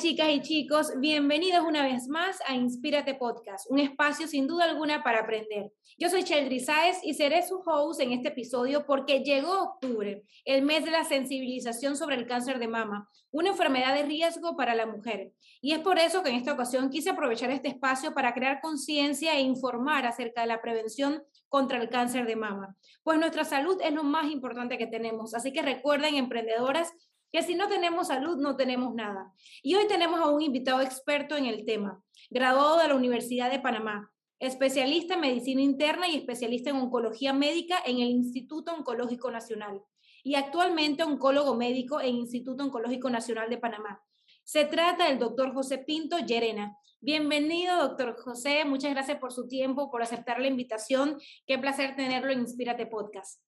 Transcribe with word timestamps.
chicas 0.00 0.30
y 0.30 0.40
chicos, 0.40 0.92
bienvenidos 0.98 1.62
una 1.62 1.82
vez 1.82 2.08
más 2.08 2.38
a 2.46 2.54
Inspírate 2.54 3.16
Podcast, 3.16 3.70
un 3.70 3.78
espacio 3.78 4.26
sin 4.26 4.46
duda 4.46 4.64
alguna 4.64 5.02
para 5.02 5.20
aprender. 5.20 5.74
Yo 5.98 6.08
soy 6.08 6.24
Cheldry 6.24 6.58
Saez 6.58 7.00
y 7.02 7.12
seré 7.12 7.46
su 7.46 7.60
host 7.66 8.00
en 8.00 8.12
este 8.12 8.28
episodio 8.28 8.86
porque 8.86 9.22
llegó 9.22 9.60
octubre, 9.60 10.22
el 10.46 10.62
mes 10.62 10.86
de 10.86 10.90
la 10.90 11.04
sensibilización 11.04 11.98
sobre 11.98 12.16
el 12.16 12.26
cáncer 12.26 12.58
de 12.58 12.66
mama, 12.66 13.10
una 13.30 13.50
enfermedad 13.50 13.94
de 13.94 14.04
riesgo 14.04 14.56
para 14.56 14.74
la 14.74 14.86
mujer. 14.86 15.32
Y 15.60 15.72
es 15.72 15.80
por 15.80 15.98
eso 15.98 16.22
que 16.22 16.30
en 16.30 16.36
esta 16.36 16.54
ocasión 16.54 16.88
quise 16.88 17.10
aprovechar 17.10 17.50
este 17.50 17.68
espacio 17.68 18.14
para 18.14 18.32
crear 18.32 18.62
conciencia 18.62 19.34
e 19.34 19.42
informar 19.42 20.06
acerca 20.06 20.40
de 20.40 20.46
la 20.46 20.62
prevención 20.62 21.22
contra 21.50 21.76
el 21.76 21.90
cáncer 21.90 22.26
de 22.26 22.36
mama, 22.36 22.76
pues 23.02 23.18
nuestra 23.18 23.44
salud 23.44 23.76
es 23.84 23.92
lo 23.92 24.04
más 24.04 24.30
importante 24.30 24.78
que 24.78 24.86
tenemos. 24.86 25.34
Así 25.34 25.52
que 25.52 25.62
recuerden, 25.62 26.14
emprendedoras, 26.14 26.90
que 27.32 27.42
si 27.42 27.54
no 27.54 27.68
tenemos 27.68 28.08
salud 28.08 28.36
no 28.38 28.56
tenemos 28.56 28.94
nada. 28.94 29.32
Y 29.62 29.74
hoy 29.74 29.86
tenemos 29.86 30.20
a 30.20 30.30
un 30.30 30.42
invitado 30.42 30.80
experto 30.80 31.36
en 31.36 31.46
el 31.46 31.64
tema, 31.64 32.02
graduado 32.30 32.78
de 32.78 32.88
la 32.88 32.94
Universidad 32.94 33.50
de 33.50 33.60
Panamá, 33.60 34.12
especialista 34.38 35.14
en 35.14 35.20
medicina 35.20 35.62
interna 35.62 36.08
y 36.08 36.16
especialista 36.16 36.70
en 36.70 36.76
oncología 36.76 37.32
médica 37.32 37.78
en 37.84 38.00
el 38.00 38.08
Instituto 38.08 38.72
Oncológico 38.72 39.30
Nacional 39.30 39.80
y 40.22 40.34
actualmente 40.34 41.02
oncólogo 41.02 41.54
médico 41.54 42.00
en 42.00 42.16
Instituto 42.16 42.64
Oncológico 42.64 43.10
Nacional 43.10 43.48
de 43.50 43.58
Panamá. 43.58 44.02
Se 44.44 44.64
trata 44.64 45.06
del 45.06 45.18
doctor 45.18 45.52
José 45.54 45.78
Pinto 45.78 46.18
Llerena. 46.18 46.76
Bienvenido, 47.00 47.76
doctor 47.76 48.16
José. 48.18 48.64
Muchas 48.64 48.90
gracias 48.90 49.18
por 49.18 49.32
su 49.32 49.46
tiempo, 49.48 49.90
por 49.90 50.02
aceptar 50.02 50.40
la 50.40 50.48
invitación. 50.48 51.18
Qué 51.46 51.58
placer 51.58 51.94
tenerlo 51.96 52.32
en 52.32 52.40
Inspírate 52.40 52.86
Podcast. 52.86 53.40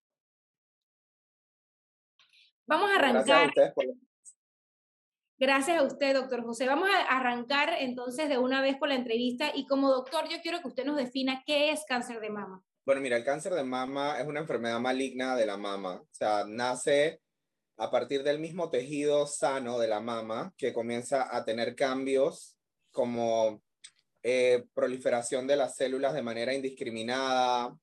Vamos 2.67 2.91
a 2.91 2.97
arrancar. 2.97 3.53
Gracias 5.39 5.77
a, 5.77 5.83
usted, 5.83 6.15
doctor 6.15 6.45
José. 6.45 6.67
Vamos 6.67 6.89
a 6.89 7.17
arrancar 7.17 7.71
entonces 7.81 8.29
de 8.29 8.39
una 8.39 8.63
vez 8.63 8.77
con 8.79 8.91
la 8.91 8.95
entrevista 8.95 9.51
y 9.55 9.67
como 9.67 9.91
doctor 9.91 10.29
yo 10.29 10.41
quiero 10.41 10.61
que 10.61 10.69
usted 10.69 10.85
nos 10.85 10.97
defina 10.97 11.43
qué 11.45 11.71
es 11.71 11.85
cáncer 11.87 12.21
de 12.21 12.31
mama. 12.31 12.63
Bueno, 12.85 13.01
mira, 13.01 13.17
el 13.17 13.25
cáncer 13.25 13.55
de 13.55 13.65
mama 13.65 14.21
es 14.21 14.27
una 14.27 14.41
enfermedad 14.41 14.79
maligna 14.79 15.35
de 15.35 15.47
la 15.47 15.57
mama. 15.57 16.01
O 16.01 16.09
sea, 16.13 16.45
nace 16.47 17.21
a 17.77 17.91
partir 17.91 18.23
del 18.23 18.39
mismo 18.39 18.71
tejido 18.71 19.27
sano 19.27 19.79
de 19.79 19.89
la 19.89 20.01
mama 20.01 20.55
que 20.57 20.73
comienza 20.73 21.35
a 21.35 21.45
tener 21.45 21.75
cambios 21.75 22.57
como 22.93 23.63
eh, 24.23 24.65
proliferación 24.75 25.49
de 25.49 25.57
las 25.57 25.75
células 25.75 26.15
de 26.15 26.23
manera 26.23 26.55
indiscriminada, 26.55 27.77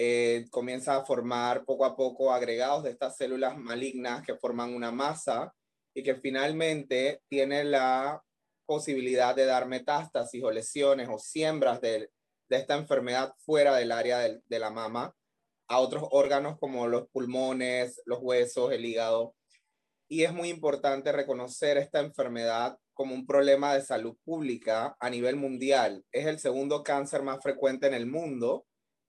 eh, 0.00 0.46
comienza 0.52 0.94
a 0.94 1.04
formar 1.04 1.64
poco 1.64 1.84
a 1.84 1.96
poco 1.96 2.32
agregados 2.32 2.84
de 2.84 2.90
estas 2.90 3.16
células 3.16 3.58
malignas 3.58 4.24
que 4.24 4.36
forman 4.36 4.72
una 4.72 4.92
masa 4.92 5.52
y 5.92 6.04
que 6.04 6.14
finalmente 6.14 7.20
tiene 7.26 7.64
la 7.64 8.22
posibilidad 8.64 9.34
de 9.34 9.46
dar 9.46 9.66
metástasis 9.66 10.40
o 10.44 10.52
lesiones 10.52 11.08
o 11.10 11.18
siembras 11.18 11.80
de, 11.80 12.12
esta 12.48 12.76
enfermedad 12.76 13.34
fuera 13.44 13.74
del 13.74 13.90
área 13.90 14.20
de, 14.20 14.58
la 14.60 14.70
mama 14.70 15.16
a 15.66 15.80
otros 15.80 16.04
órganos 16.12 16.60
como 16.60 16.86
los 16.86 17.08
pulmones, 17.08 18.00
los 18.06 18.20
huesos, 18.22 18.70
el 18.70 18.84
hígado. 18.84 19.34
Y 20.06 20.22
es 20.22 20.32
muy 20.32 20.48
importante 20.48 21.10
reconocer 21.10 21.76
esta 21.76 21.98
enfermedad 21.98 22.78
como 22.94 23.16
un 23.16 23.26
problema 23.26 23.74
de 23.74 23.82
salud 23.82 24.16
pública 24.24 24.96
a 25.00 25.10
nivel 25.10 25.34
mundial. 25.34 26.04
Es 26.12 26.26
el 26.26 26.38
segundo 26.38 26.84
cáncer 26.84 27.24
más 27.24 27.42
frecuente 27.42 27.88
en 27.88 27.94
el 27.94 28.06
mundo 28.06 28.67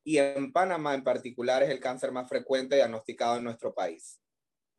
y 0.09 0.17
en 0.17 0.51
Panamá 0.51 0.95
en 0.95 1.03
particular 1.03 1.61
es 1.61 1.69
el 1.69 1.79
cáncer 1.79 2.11
más 2.11 2.27
frecuente 2.27 2.75
diagnosticado 2.75 3.37
en 3.37 3.43
nuestro 3.43 3.75
país. 3.75 4.19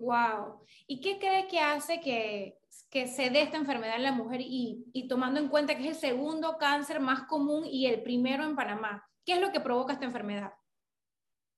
Wow. 0.01 0.67
¿Y 0.89 1.01
qué 1.01 1.21
cree 1.21 1.47
que 1.47 1.61
hace 1.61 2.01
que, 2.01 2.59
que 2.91 3.07
se 3.07 3.31
dé 3.31 3.43
esta 3.43 3.57
enfermedad 3.57 3.95
en 3.95 4.03
la 4.03 4.11
mujer 4.11 4.41
y, 4.41 4.87
y, 4.93 5.07
tomando 5.07 5.39
en 5.39 5.49
cuenta 5.49 5.77
que 5.77 5.83
es 5.83 5.95
el 5.95 6.11
segundo 6.11 6.59
cáncer 6.59 6.99
más 6.99 7.29
común 7.29 7.65
y 7.65 7.87
el 7.87 8.03
primero 8.03 8.43
en 8.43 8.57
Panamá? 8.57 9.09
¿Qué 9.25 9.35
es 9.35 9.41
lo 9.41 9.53
que 9.53 9.61
provoca 9.61 9.93
esta 9.93 10.05
enfermedad? 10.05 10.53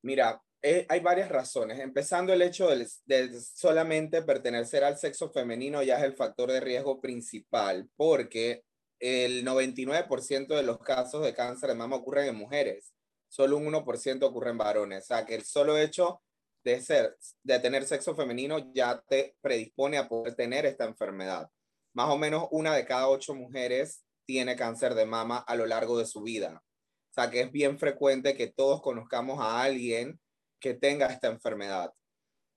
Mira, 0.03 0.43
eh, 0.61 0.85
hay 0.91 1.01
varias 1.01 1.31
razones. 1.31 1.79
Empezando 1.81 2.35
el 2.35 2.43
hecho 2.43 2.69
de, 2.69 2.87
de, 3.07 3.41
solamente 3.41 4.21
pertenecer 4.21 4.85
al 4.85 4.99
sexo 4.99 5.31
femenino 5.31 5.83
ya 5.83 5.97
es 5.97 6.03
el 6.03 6.13
factor 6.13 6.53
de 6.53 6.61
riesgo 6.61 7.01
principal, 7.01 7.89
porque 7.97 8.65
el 9.01 9.47
99% 9.47 10.49
de 10.49 10.63
los 10.63 10.79
casos 10.81 11.25
de 11.25 11.33
cáncer 11.33 11.71
de 11.71 11.75
mama 11.75 11.97
ocurren 11.97 12.29
en 12.29 12.37
mujeres 12.37 12.93
solo 13.33 13.57
un 13.57 13.65
1% 13.65 14.23
ocurre 14.25 14.51
en 14.51 14.59
varones. 14.59 15.05
O 15.05 15.07
sea, 15.07 15.25
que 15.25 15.35
el 15.35 15.43
solo 15.43 15.79
hecho 15.79 16.21
de 16.65 16.83
ser, 16.83 17.17
de 17.43 17.59
tener 17.61 17.87
sexo 17.87 18.15
femenino 18.15 18.71
ya 18.75 19.03
te 19.09 19.37
predispone 19.41 19.97
a 19.97 20.07
poder 20.07 20.35
tener 20.35 20.67
esta 20.67 20.85
enfermedad. 20.85 21.49
Más 21.95 22.11
o 22.11 22.19
menos 22.19 22.47
una 22.51 22.75
de 22.75 22.85
cada 22.85 23.09
ocho 23.09 23.35
mujeres 23.35 24.05
tiene 24.27 24.55
cáncer 24.55 24.95
de 24.95 25.07
mama 25.07 25.39
a 25.39 25.55
lo 25.55 25.65
largo 25.65 25.97
de 25.99 26.05
su 26.05 26.21
vida. 26.21 26.63
O 26.63 27.15
sea, 27.15 27.31
que 27.31 27.41
es 27.41 27.51
bien 27.51 27.79
frecuente 27.79 28.37
que 28.37 28.49
todos 28.49 28.83
conozcamos 28.83 29.41
a 29.41 29.63
alguien 29.63 30.21
que 30.61 30.75
tenga 30.75 31.07
esta 31.07 31.29
enfermedad. 31.29 31.91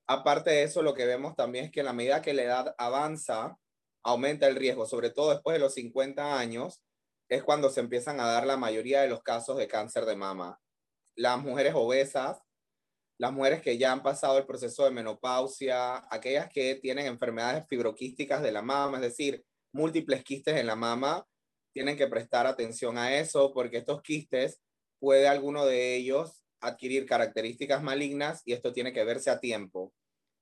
Aparte 0.06 0.50
de 0.50 0.62
eso, 0.64 0.82
lo 0.82 0.92
que 0.92 1.06
vemos 1.06 1.34
también 1.36 1.64
es 1.64 1.70
que 1.72 1.80
en 1.80 1.86
la 1.86 1.94
medida 1.94 2.20
que 2.20 2.34
la 2.34 2.42
edad 2.42 2.74
avanza, 2.76 3.56
aumenta 4.02 4.46
el 4.46 4.56
riesgo, 4.56 4.84
sobre 4.84 5.08
todo 5.08 5.30
después 5.30 5.54
de 5.54 5.60
los 5.60 5.72
50 5.72 6.38
años, 6.38 6.82
es 7.30 7.42
cuando 7.42 7.70
se 7.70 7.80
empiezan 7.80 8.20
a 8.20 8.26
dar 8.26 8.46
la 8.46 8.58
mayoría 8.58 9.00
de 9.00 9.08
los 9.08 9.22
casos 9.22 9.56
de 9.56 9.68
cáncer 9.68 10.04
de 10.04 10.16
mama 10.16 10.60
las 11.16 11.42
mujeres 11.42 11.72
obesas, 11.74 12.38
las 13.18 13.32
mujeres 13.32 13.62
que 13.62 13.78
ya 13.78 13.92
han 13.92 14.02
pasado 14.02 14.38
el 14.38 14.46
proceso 14.46 14.84
de 14.84 14.90
menopausia, 14.90 16.06
aquellas 16.10 16.48
que 16.50 16.76
tienen 16.76 17.06
enfermedades 17.06 17.64
fibroquísticas 17.68 18.42
de 18.42 18.52
la 18.52 18.62
mama, 18.62 18.98
es 18.98 19.02
decir, 19.02 19.44
múltiples 19.72 20.22
quistes 20.22 20.56
en 20.56 20.66
la 20.66 20.76
mama, 20.76 21.26
tienen 21.72 21.96
que 21.96 22.06
prestar 22.06 22.46
atención 22.46 22.98
a 22.98 23.16
eso 23.18 23.52
porque 23.52 23.78
estos 23.78 24.02
quistes 24.02 24.60
puede 24.98 25.28
alguno 25.28 25.66
de 25.66 25.94
ellos 25.96 26.42
adquirir 26.60 27.06
características 27.06 27.82
malignas 27.82 28.42
y 28.44 28.52
esto 28.52 28.72
tiene 28.72 28.92
que 28.92 29.04
verse 29.04 29.30
a 29.30 29.40
tiempo. 29.40 29.92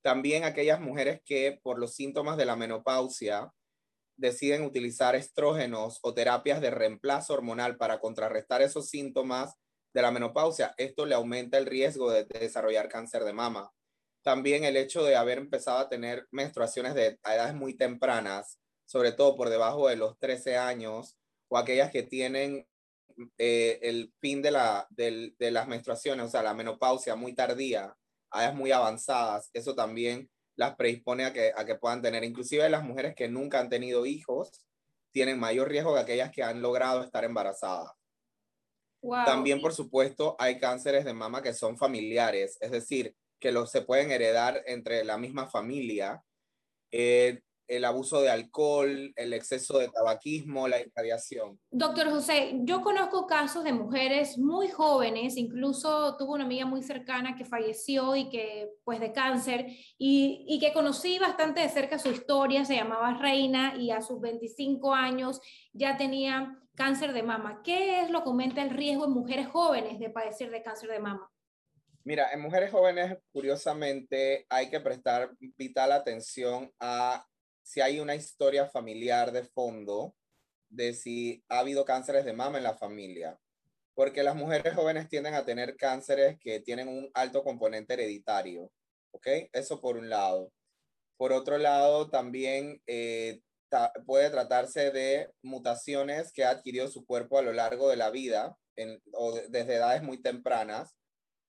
También 0.03 0.45
aquellas 0.45 0.81
mujeres 0.81 1.21
que 1.25 1.59
por 1.63 1.79
los 1.79 1.95
síntomas 1.95 2.37
de 2.37 2.45
la 2.45 2.57
menopausia 2.57 3.53
deciden 4.17 4.63
utilizar 4.63 5.17
estrógenos 5.17 5.99
o 6.03 6.15
terapias 6.15 6.61
de 6.61 6.71
reemplazo 6.71 7.35
hormonal 7.35 7.77
para 7.77 7.99
contrarrestar 7.99 8.63
esos 8.63 8.89
síntomas 8.89 9.55
de 9.95 10.03
la 10.03 10.11
menopausia, 10.11 10.75
esto 10.77 11.07
le 11.07 11.15
aumenta 11.15 11.57
el 11.57 11.67
riesgo 11.67 12.11
de, 12.11 12.25
desarrollar 12.25 12.89
cáncer 12.89 13.25
de 13.25 13.33
mama. 13.33 13.71
También 14.23 14.65
el 14.65 14.77
hecho 14.77 15.05
de 15.05 15.15
haber 15.15 15.39
empezado 15.39 15.79
a 15.79 15.89
tener 15.89 16.27
menstruaciones 16.33 16.95
de 16.95 17.19
edades 17.25 17.55
muy 17.55 17.77
tempranas, 17.77 18.59
sobre 18.85 19.13
todo 19.13 19.37
por 19.37 19.51
debajo 19.51 19.89
de 19.89 19.97
los 19.97 20.19
13 20.19 20.57
años, 20.57 21.17
o 21.49 21.57
aquellas 21.57 21.91
que 21.91 22.03
tienen 22.03 22.67
eh, 23.39 23.79
el 23.83 24.13
fin 24.21 24.43
de, 24.43 24.51
la, 24.51 24.87
de, 24.91 25.33
las 25.39 25.69
menstruaciones, 25.69 26.27
o 26.27 26.29
sea, 26.29 26.43
la 26.43 26.55
menopausia 26.55 27.15
muy 27.15 27.35
tardía, 27.35 27.95
a 28.31 28.43
edades 28.43 28.57
muy 28.57 28.73
avanzadas, 28.73 29.51
eso 29.53 29.77
también 29.77 30.29
las 30.57 30.75
predispone 30.75 31.25
a 31.25 31.33
que, 31.33 31.53
a 31.55 31.65
que 31.65 31.77
puedan 31.77 32.03
tener. 32.03 32.25
Inclusive 32.25 32.69
las 32.69 32.83
mujeres 32.83 33.15
que 33.15 33.29
nunca 33.29 33.61
han 33.61 33.69
tenido 33.69 34.07
hijos 34.07 34.65
tienen 35.13 35.39
mayor 35.39 35.69
riesgo 35.69 35.95
que 35.95 36.01
aquellas 36.01 36.33
que 36.33 36.43
han 36.43 36.61
logrado 36.61 37.03
estar 37.05 37.23
embarazadas. 37.23 37.93
También, 39.25 39.61
por 39.61 39.73
supuesto, 39.73 40.37
hay 40.39 40.59
cánceres 40.59 41.05
de 41.05 41.13
mama 41.13 41.43
que 41.43 41.53
son 41.53 41.77
familiares, 41.77 42.57
es 42.61 42.71
decir, 42.71 43.15
que 43.39 43.53
los 43.53 43.71
se 43.71 43.83
pueden 43.83 44.11
heredar 44.11 44.63
entre 44.67 45.05
la 45.05 45.19
misma 45.19 45.47
familia. 45.47 46.23
Eh, 46.91 47.41
el 47.67 47.85
abuso 47.85 48.21
de 48.21 48.31
alcohol, 48.31 49.13
el 49.17 49.33
exceso 49.33 49.79
de 49.79 49.89
tabaquismo, 49.89 50.69
la 50.69 50.81
irradiación. 50.81 51.59
Doctor 51.71 52.11
José, 52.11 52.61
yo 52.63 52.83
conozco 52.83 53.27
casos 53.27 53.65
de 53.65 53.73
mujeres 53.73 54.39
muy 54.39 54.69
jóvenes, 54.69 55.37
incluso 55.37 56.17
tuve 56.17 56.33
una 56.33 56.45
amiga 56.45 56.67
muy 56.67 56.83
cercana 56.83 57.37
que 57.37 57.45
falleció 57.45 58.17
y 58.17 58.29
que, 58.29 58.71
pues, 58.85 59.01
de 59.01 59.13
cáncer, 59.13 59.67
y, 59.99 60.45
y 60.49 60.59
que 60.61 60.73
conocí 60.73 61.19
bastante 61.19 61.61
de 61.61 61.69
cerca 61.69 61.99
su 61.99 62.11
historia, 62.11 62.65
se 62.65 62.77
llamaba 62.77 63.19
Reina 63.19 63.75
y 63.77 63.91
a 63.91 64.01
sus 64.01 64.21
25 64.21 64.95
años 64.95 65.41
ya 65.73 65.97
tenía 65.97 66.59
cáncer 66.75 67.13
de 67.13 67.23
mama. 67.23 67.61
¿Qué 67.63 68.03
es 68.03 68.11
lo 68.11 68.23
que 68.23 68.29
aumenta 68.29 68.63
el 68.63 68.71
riesgo 68.71 69.05
en 69.07 69.13
mujeres 69.13 69.49
jóvenes 69.49 69.99
de 69.99 70.11
padecer 70.11 70.51
de 70.51 70.63
cáncer 70.63 70.91
de 70.91 71.01
mama? 71.01 71.31
Mira, 72.05 72.33
en 72.33 72.41
mujeres 72.41 72.71
jóvenes, 72.71 73.17
curiosamente, 73.33 74.45
hay 74.51 74.69
que 74.69 74.81
prestar 74.81 75.31
vital 75.57 75.93
atención 75.93 76.71
a 76.79 77.27
si 77.65 77.81
hay 77.81 77.99
una 77.99 78.15
historia 78.15 78.67
familiar 78.67 79.33
de 79.33 79.43
fondo 79.43 80.15
de 80.69 80.93
si 80.93 81.43
ha 81.49 81.61
habido 81.61 81.85
cánceres 81.85 82.25
de 82.25 82.33
mama 82.33 82.59
en 82.59 82.65
la 82.65 82.77
familia. 82.77 83.39
Porque 83.95 84.23
las 84.23 84.37
mujeres 84.37 84.75
jóvenes 84.75 85.09
tienden 85.09 85.35
a 85.35 85.45
tener 85.45 85.77
cánceres 85.77 86.39
que 86.39 86.61
tienen 86.61 86.89
un 86.89 87.11
alto 87.15 87.43
componente 87.43 87.95
hereditario. 87.95 88.71
¿Ok? 89.13 89.27
Eso 89.53 89.81
por 89.81 89.97
un 89.97 90.11
lado. 90.11 90.53
Por 91.17 91.33
otro 91.33 91.59
lado, 91.59 92.11
también 92.11 92.83
eh, 92.87 93.41
puede 94.05 94.31
tratarse 94.31 94.91
de 94.91 95.31
mutaciones 95.43 96.33
que 96.33 96.45
ha 96.45 96.51
adquirido 96.51 96.89
su 96.89 97.07
cuerpo 97.07 97.39
a 97.39 97.43
lo 97.43 97.53
largo 97.53 97.89
de 97.89 97.97
la 97.97 98.11
vida 98.11 98.57
o 99.13 99.33
desde 99.49 99.77
edades 99.77 100.03
muy 100.03 100.21
tempranas 100.21 100.97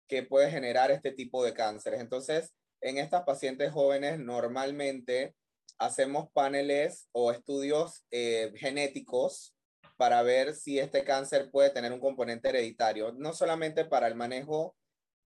que 0.07 0.21
puede 0.21 0.51
generar 0.51 0.91
este 0.91 1.11
tipo 1.11 1.43
de 1.43 1.53
cánceres. 1.53 1.99
Entonces, 1.99 2.53
en 2.81 2.99
estas 2.99 3.23
pacientes 3.23 3.71
jóvenes 3.71 4.19
normalmente 4.19 5.35
hacemos 5.77 6.29
paneles 6.31 7.07
o 7.11 7.31
estudios 7.31 8.05
eh, 8.11 8.53
genéticos 8.55 9.55
para 9.97 10.21
ver 10.23 10.55
si 10.55 10.79
este 10.79 11.03
cáncer 11.03 11.49
puede 11.51 11.69
tener 11.69 11.93
un 11.93 11.99
componente 11.99 12.49
hereditario, 12.49 13.13
no 13.13 13.33
solamente 13.33 13.85
para 13.85 14.07
el 14.07 14.15
manejo 14.15 14.75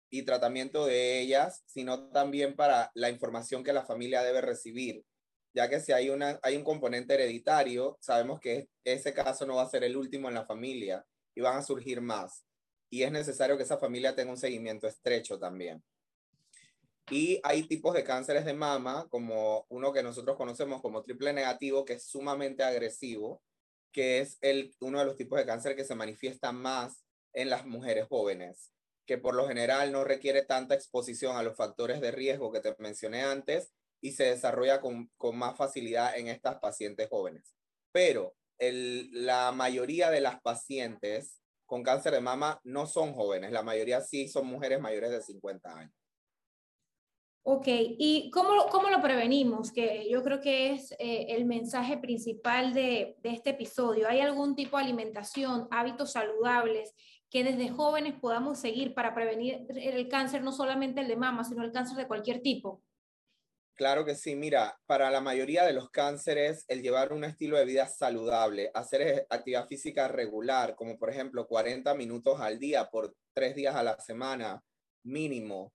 y 0.10 0.24
tratamiento 0.24 0.86
de 0.86 1.20
ellas, 1.20 1.64
sino 1.66 2.10
también 2.10 2.56
para 2.56 2.92
la 2.94 3.10
información 3.10 3.64
que 3.64 3.74
la 3.74 3.86
familia 3.86 4.24
debe 4.24 4.42
recibir, 4.42 5.04
ya 5.54 5.70
que 5.70 5.80
si 5.80 5.92
hay, 5.92 6.10
una, 6.10 6.40
hay 6.44 6.56
un 6.56 6.64
componente 6.64 7.14
hereditario, 7.14 7.98
sabemos 8.02 8.40
que 8.40 8.70
ese 8.84 9.14
caso 9.14 9.46
no 9.46 9.56
va 9.56 9.64
a 9.64 9.70
ser 9.70 9.84
el 9.84 9.98
último 9.98 10.28
en 10.28 10.36
la 10.36 10.46
familia 10.46 11.06
y 11.36 11.42
van 11.42 11.58
a 11.58 11.64
surgir 11.64 12.02
más. 12.02 12.44
Y 12.90 13.04
es 13.04 13.12
necesario 13.12 13.58
que 13.58 13.64
esa 13.64 13.78
familia 13.78 14.16
tenga 14.16 14.32
un 14.32 14.38
seguimiento 14.38 14.88
estrecho 14.88 15.38
también. 15.38 15.84
Y 17.10 17.40
hay 17.44 17.64
tipos 17.64 17.94
de 17.94 18.04
cánceres 18.04 18.44
de 18.44 18.54
mama, 18.54 19.08
como 19.10 19.66
uno 19.70 19.94
que 19.94 20.04
nosotros 20.04 20.36
conocemos 20.36 20.82
como 20.82 21.04
triple 21.04 21.32
negativo, 21.32 21.86
que 21.86 21.94
es 21.94 22.06
sumamente 22.06 22.64
agresivo, 22.64 23.42
que 23.94 24.20
es 24.20 24.38
el, 24.42 24.76
uno 24.82 25.00
de 25.00 25.06
los 25.06 25.16
tipos 25.16 25.40
de 25.40 25.46
cáncer 25.46 25.76
que 25.76 25.86
se 25.86 25.96
manifiesta 25.96 26.52
más 26.52 27.06
en 27.34 27.50
las 27.50 27.66
mujeres 27.66 28.08
jóvenes, 28.08 28.74
que 29.06 29.18
por 29.18 29.36
lo 29.36 29.48
general 29.48 29.92
no 29.92 30.04
requiere 30.04 30.44
tanta 30.44 30.76
exposición 30.76 31.38
a 31.38 31.44
los 31.44 31.56
factores 31.56 32.02
de 32.02 32.12
riesgo 32.12 32.52
que 32.52 32.60
te 32.60 32.76
mencioné 32.78 33.24
antes 33.24 33.72
y 34.02 34.12
se 34.12 34.26
desarrolla 34.26 34.82
con, 34.82 35.10
con 35.18 35.38
más 35.38 35.56
facilidad 35.56 36.18
en 36.18 36.28
estas 36.28 36.60
pacientes 36.60 37.08
jóvenes. 37.10 37.56
Pero 37.94 38.36
el, 38.58 39.10
la 39.26 39.54
mayoría 39.54 40.10
de 40.10 40.20
las 40.20 40.42
pacientes 40.42 41.42
con 41.66 41.84
cáncer 41.84 42.14
de 42.14 42.22
mama 42.22 42.60
no 42.64 42.86
son 42.86 43.14
jóvenes, 43.14 43.52
la 43.52 43.64
mayoría 43.64 44.02
sí 44.02 44.28
son 44.28 44.48
mujeres 44.48 44.82
mayores 44.82 45.12
de 45.12 45.22
50 45.22 45.74
años. 45.74 46.07
Ok, 47.50 47.68
¿y 47.70 48.30
cómo, 48.32 48.68
cómo 48.70 48.90
lo 48.90 49.02
prevenimos? 49.02 49.72
Que 49.72 50.10
yo 50.10 50.22
creo 50.22 50.42
que 50.42 50.74
es 50.74 50.92
eh, 51.00 51.28
el 51.30 51.46
mensaje 51.46 51.98
principal 51.98 52.74
de, 52.74 53.16
de, 53.24 53.30
este 53.30 53.52
episodio. 53.52 54.06
¿Hay 54.10 54.20
algún 54.20 54.54
tipo 54.54 54.76
de 54.76 54.84
alimentación, 54.84 55.66
hábitos 55.72 56.12
saludables 56.12 56.94
que 57.30 57.46
desde 57.46 57.70
jóvenes 57.70 58.16
podamos 58.20 58.60
seguir 58.60 58.94
para 58.94 59.16
prevenir 59.16 59.66
el 59.70 60.10
cáncer, 60.10 60.44
no 60.44 60.52
solamente 60.52 61.00
el 61.00 61.08
de 61.08 61.16
mama, 61.16 61.46
sino 61.46 61.64
el 61.64 61.72
cáncer 61.72 61.96
de 61.96 62.08
cualquier 62.08 62.42
tipo? 62.42 62.84
Claro 63.76 64.04
que 64.04 64.16
sí, 64.16 64.36
mira, 64.36 64.78
para 64.86 65.10
la 65.10 65.22
mayoría 65.22 65.64
de 65.64 65.72
los 65.72 65.90
cánceres, 65.90 66.66
el 66.68 66.82
llevar 66.82 67.14
un 67.14 67.24
estilo 67.24 67.58
de 67.58 67.64
vida 67.64 67.88
saludable, 67.88 68.72
hacer 68.74 69.26
actividad 69.30 69.68
física 69.70 70.10
regular, 70.10 70.76
como 70.76 71.00
por 71.00 71.10
ejemplo 71.10 71.48
40 71.48 71.94
minutos 71.94 72.42
al 72.42 72.60
día 72.60 72.90
por 72.90 73.16
tres 73.34 73.56
días 73.56 73.74
a 73.74 73.84
la 73.84 73.98
semana 74.02 74.62
mínimo, 75.04 75.72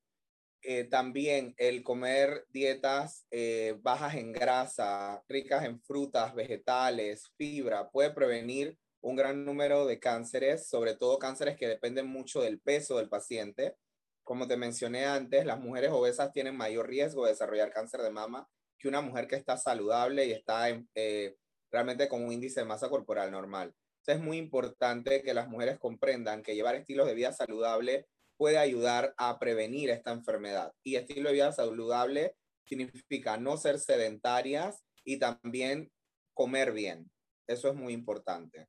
eh, 0.62 0.85
también 0.85 1.55
el 1.59 1.82
comer 1.82 2.47
dietas 2.50 3.26
eh, 3.31 3.76
bajas 3.82 4.14
en 4.14 4.32
grasa, 4.32 5.23
ricas 5.29 5.64
en 5.64 5.81
frutas, 5.81 6.35
vegetales, 6.35 7.32
fibra, 7.37 7.91
puede 7.91 8.11
prevenir 8.11 8.79
un 9.00 9.17
gran 9.17 9.44
número 9.44 9.87
de 9.87 9.99
cánceres, 9.99 10.69
sobre 10.69 10.94
todo 10.94 11.19
cánceres 11.19 11.56
que 11.56 11.67
dependen 11.67 12.06
mucho 12.06 12.41
del 12.41 12.61
peso 12.61 12.99
del 12.99 13.09
paciente. 13.09 13.75
Como 14.23 14.47
te 14.47 14.56
mencioné 14.56 15.05
antes, 15.05 15.44
las 15.44 15.59
mujeres 15.59 15.91
obesas 15.91 16.32
tienen 16.32 16.56
mayor 16.56 16.88
riesgo 16.88 17.25
de 17.25 17.32
desarrollar 17.32 17.73
cáncer 17.73 18.00
de 18.03 18.11
mama 18.11 18.49
que 18.79 18.88
una 18.88 19.00
mujer 19.00 19.26
que 19.26 19.37
está 19.37 19.56
saludable 19.56 20.26
y 20.26 20.32
está 20.32 20.69
eh, 20.94 21.37
realmente 21.70 22.09
con 22.09 22.25
un 22.25 22.32
índice 22.32 22.61
de 22.61 22.67
masa 22.67 22.88
corporal 22.88 23.31
normal. 23.31 23.75
Entonces 23.99 24.20
es 24.20 24.26
muy 24.26 24.37
importante 24.37 25.23
que 25.23 25.35
las 25.35 25.49
mujeres 25.49 25.79
comprendan 25.79 26.43
que 26.43 26.55
llevar 26.55 26.75
estilos 26.75 27.06
de 27.06 27.14
vida 27.14 27.32
saludable 27.32 28.06
puede 28.42 28.58
ayudar 28.58 29.14
a 29.18 29.38
prevenir 29.38 29.88
esta 29.90 30.10
enfermedad. 30.10 30.72
Y 30.82 30.96
estilo 30.96 31.28
de 31.28 31.34
vida 31.34 31.52
saludable 31.52 32.34
significa 32.64 33.36
no 33.36 33.56
ser 33.56 33.78
sedentarias 33.78 34.82
y 35.04 35.20
también 35.20 35.92
comer 36.34 36.72
bien. 36.72 37.08
Eso 37.46 37.68
es 37.68 37.76
muy 37.76 37.92
importante. 37.92 38.66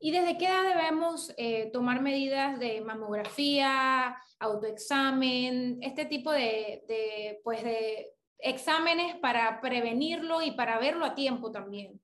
¿Y 0.00 0.10
desde 0.10 0.36
qué 0.38 0.46
edad 0.46 0.64
debemos 0.74 1.32
eh, 1.36 1.70
tomar 1.72 2.02
medidas 2.02 2.58
de 2.58 2.80
mamografía, 2.80 4.16
autoexamen, 4.40 5.78
este 5.80 6.04
tipo 6.04 6.32
de, 6.32 6.82
de, 6.88 7.40
pues 7.44 7.62
de 7.62 8.12
exámenes 8.40 9.14
para 9.18 9.60
prevenirlo 9.60 10.42
y 10.42 10.50
para 10.50 10.80
verlo 10.80 11.04
a 11.04 11.14
tiempo 11.14 11.52
también? 11.52 12.00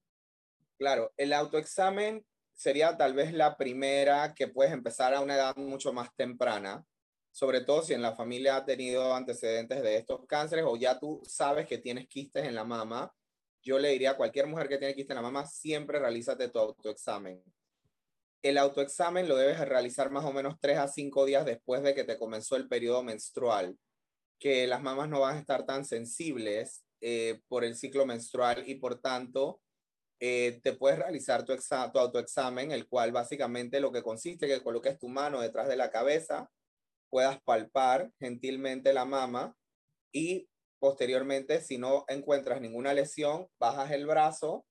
Claro, 0.78 1.12
el 1.16 1.32
autoexamen 1.32 2.24
sería 2.54 2.96
tal 2.96 3.14
vez 3.14 3.32
la 3.32 3.56
primera 3.56 4.34
que 4.34 4.48
puedes 4.48 4.72
empezar 4.72 5.12
a 5.14 5.20
una 5.20 5.34
edad 5.34 5.56
mucho 5.56 5.92
más 5.92 6.14
temprana, 6.16 6.84
sobre 7.30 7.60
todo 7.60 7.82
si 7.82 7.94
en 7.94 8.02
la 8.02 8.14
familia 8.14 8.56
ha 8.56 8.64
tenido 8.64 9.14
antecedentes 9.14 9.82
de 9.82 9.96
estos 9.96 10.24
cánceres 10.26 10.64
o 10.66 10.76
ya 10.76 10.98
tú 10.98 11.20
sabes 11.26 11.66
que 11.66 11.78
tienes 11.78 12.06
quistes 12.08 12.46
en 12.46 12.54
la 12.54 12.64
mama. 12.64 13.12
Yo 13.62 13.78
le 13.78 13.90
diría 13.90 14.12
a 14.12 14.16
cualquier 14.16 14.46
mujer 14.46 14.68
que 14.68 14.78
tiene 14.78 14.94
quistes 14.94 15.10
en 15.10 15.22
la 15.22 15.30
mama, 15.30 15.46
siempre 15.46 15.98
realízate 15.98 16.48
tu 16.48 16.58
autoexamen. 16.58 17.42
El 18.42 18.58
autoexamen 18.58 19.26
lo 19.26 19.36
debes 19.36 19.58
realizar 19.60 20.10
más 20.10 20.24
o 20.24 20.32
menos 20.32 20.56
tres 20.60 20.78
a 20.78 20.86
cinco 20.86 21.24
días 21.24 21.46
después 21.46 21.82
de 21.82 21.94
que 21.94 22.04
te 22.04 22.18
comenzó 22.18 22.56
el 22.56 22.68
periodo 22.68 23.02
menstrual, 23.02 23.76
que 24.38 24.66
las 24.66 24.82
mamas 24.82 25.08
no 25.08 25.20
van 25.20 25.36
a 25.36 25.40
estar 25.40 25.64
tan 25.64 25.84
sensibles 25.84 26.84
eh, 27.00 27.40
por 27.48 27.64
el 27.64 27.74
ciclo 27.74 28.06
menstrual 28.06 28.62
y 28.68 28.76
por 28.76 29.00
tanto 29.00 29.60
eh, 30.20 30.60
te 30.62 30.72
puedes 30.74 30.98
realizar 30.98 31.44
tu, 31.44 31.54
tu 31.54 31.98
autoexamen, 31.98 32.72
el 32.72 32.88
cual 32.88 33.12
básicamente 33.12 33.80
lo 33.80 33.92
que 33.92 34.02
consiste 34.02 34.46
es 34.46 34.58
que 34.58 34.64
coloques 34.64 34.98
tu 34.98 35.08
mano 35.08 35.40
detrás 35.40 35.68
de 35.68 35.76
la 35.76 35.90
cabeza, 35.90 36.50
puedas 37.10 37.40
palpar 37.42 38.10
gentilmente 38.18 38.92
la 38.92 39.04
mama 39.04 39.56
y 40.12 40.48
posteriormente, 40.78 41.60
si 41.60 41.78
no 41.78 42.04
encuentras 42.08 42.60
ninguna 42.60 42.92
lesión, 42.92 43.48
bajas 43.58 43.90
el 43.90 44.06
brazo, 44.06 44.66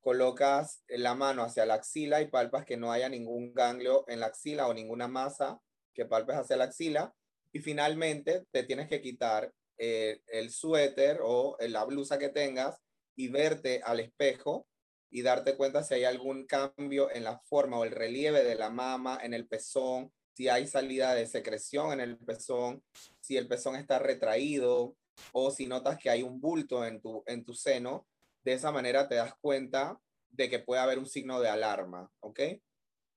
colocas 0.00 0.82
la 0.88 1.14
mano 1.14 1.42
hacia 1.42 1.66
la 1.66 1.74
axila 1.74 2.20
y 2.20 2.28
palpas 2.28 2.64
que 2.64 2.76
no 2.76 2.92
haya 2.92 3.08
ningún 3.08 3.54
ganglio 3.54 4.04
en 4.08 4.20
la 4.20 4.26
axila 4.26 4.68
o 4.68 4.74
ninguna 4.74 5.08
masa 5.08 5.58
que 5.94 6.04
palpes 6.04 6.36
hacia 6.36 6.56
la 6.56 6.64
axila. 6.64 7.14
Y 7.52 7.60
finalmente 7.60 8.44
te 8.50 8.64
tienes 8.64 8.88
que 8.88 9.00
quitar 9.00 9.50
eh, 9.78 10.20
el 10.26 10.50
suéter 10.50 11.20
o 11.22 11.56
la 11.60 11.84
blusa 11.84 12.18
que 12.18 12.28
tengas 12.28 12.76
y 13.16 13.28
verte 13.28 13.80
al 13.82 14.00
espejo 14.00 14.66
y 15.10 15.22
darte 15.22 15.56
cuenta 15.56 15.82
si 15.82 15.94
hay 15.94 16.04
algún 16.04 16.46
cambio 16.46 17.10
en 17.10 17.24
la 17.24 17.38
forma 17.38 17.78
o 17.78 17.84
el 17.84 17.92
relieve 17.92 18.42
de 18.44 18.56
la 18.56 18.70
mama, 18.70 19.18
en 19.22 19.34
el 19.34 19.46
pezón, 19.46 20.12
si 20.34 20.48
hay 20.48 20.66
salida 20.66 21.14
de 21.14 21.26
secreción 21.26 21.92
en 21.92 22.00
el 22.00 22.18
pezón, 22.18 22.82
si 23.20 23.36
el 23.36 23.46
pezón 23.46 23.76
está 23.76 23.98
retraído 23.98 24.96
o 25.32 25.50
si 25.50 25.66
notas 25.66 25.98
que 25.98 26.10
hay 26.10 26.22
un 26.22 26.40
bulto 26.40 26.84
en 26.84 27.00
tu, 27.00 27.22
en 27.26 27.44
tu 27.44 27.54
seno. 27.54 28.06
De 28.42 28.52
esa 28.52 28.72
manera 28.72 29.08
te 29.08 29.14
das 29.14 29.34
cuenta 29.40 29.98
de 30.30 30.50
que 30.50 30.58
puede 30.58 30.82
haber 30.82 30.98
un 30.98 31.06
signo 31.06 31.40
de 31.40 31.48
alarma, 31.48 32.10
¿ok? 32.20 32.40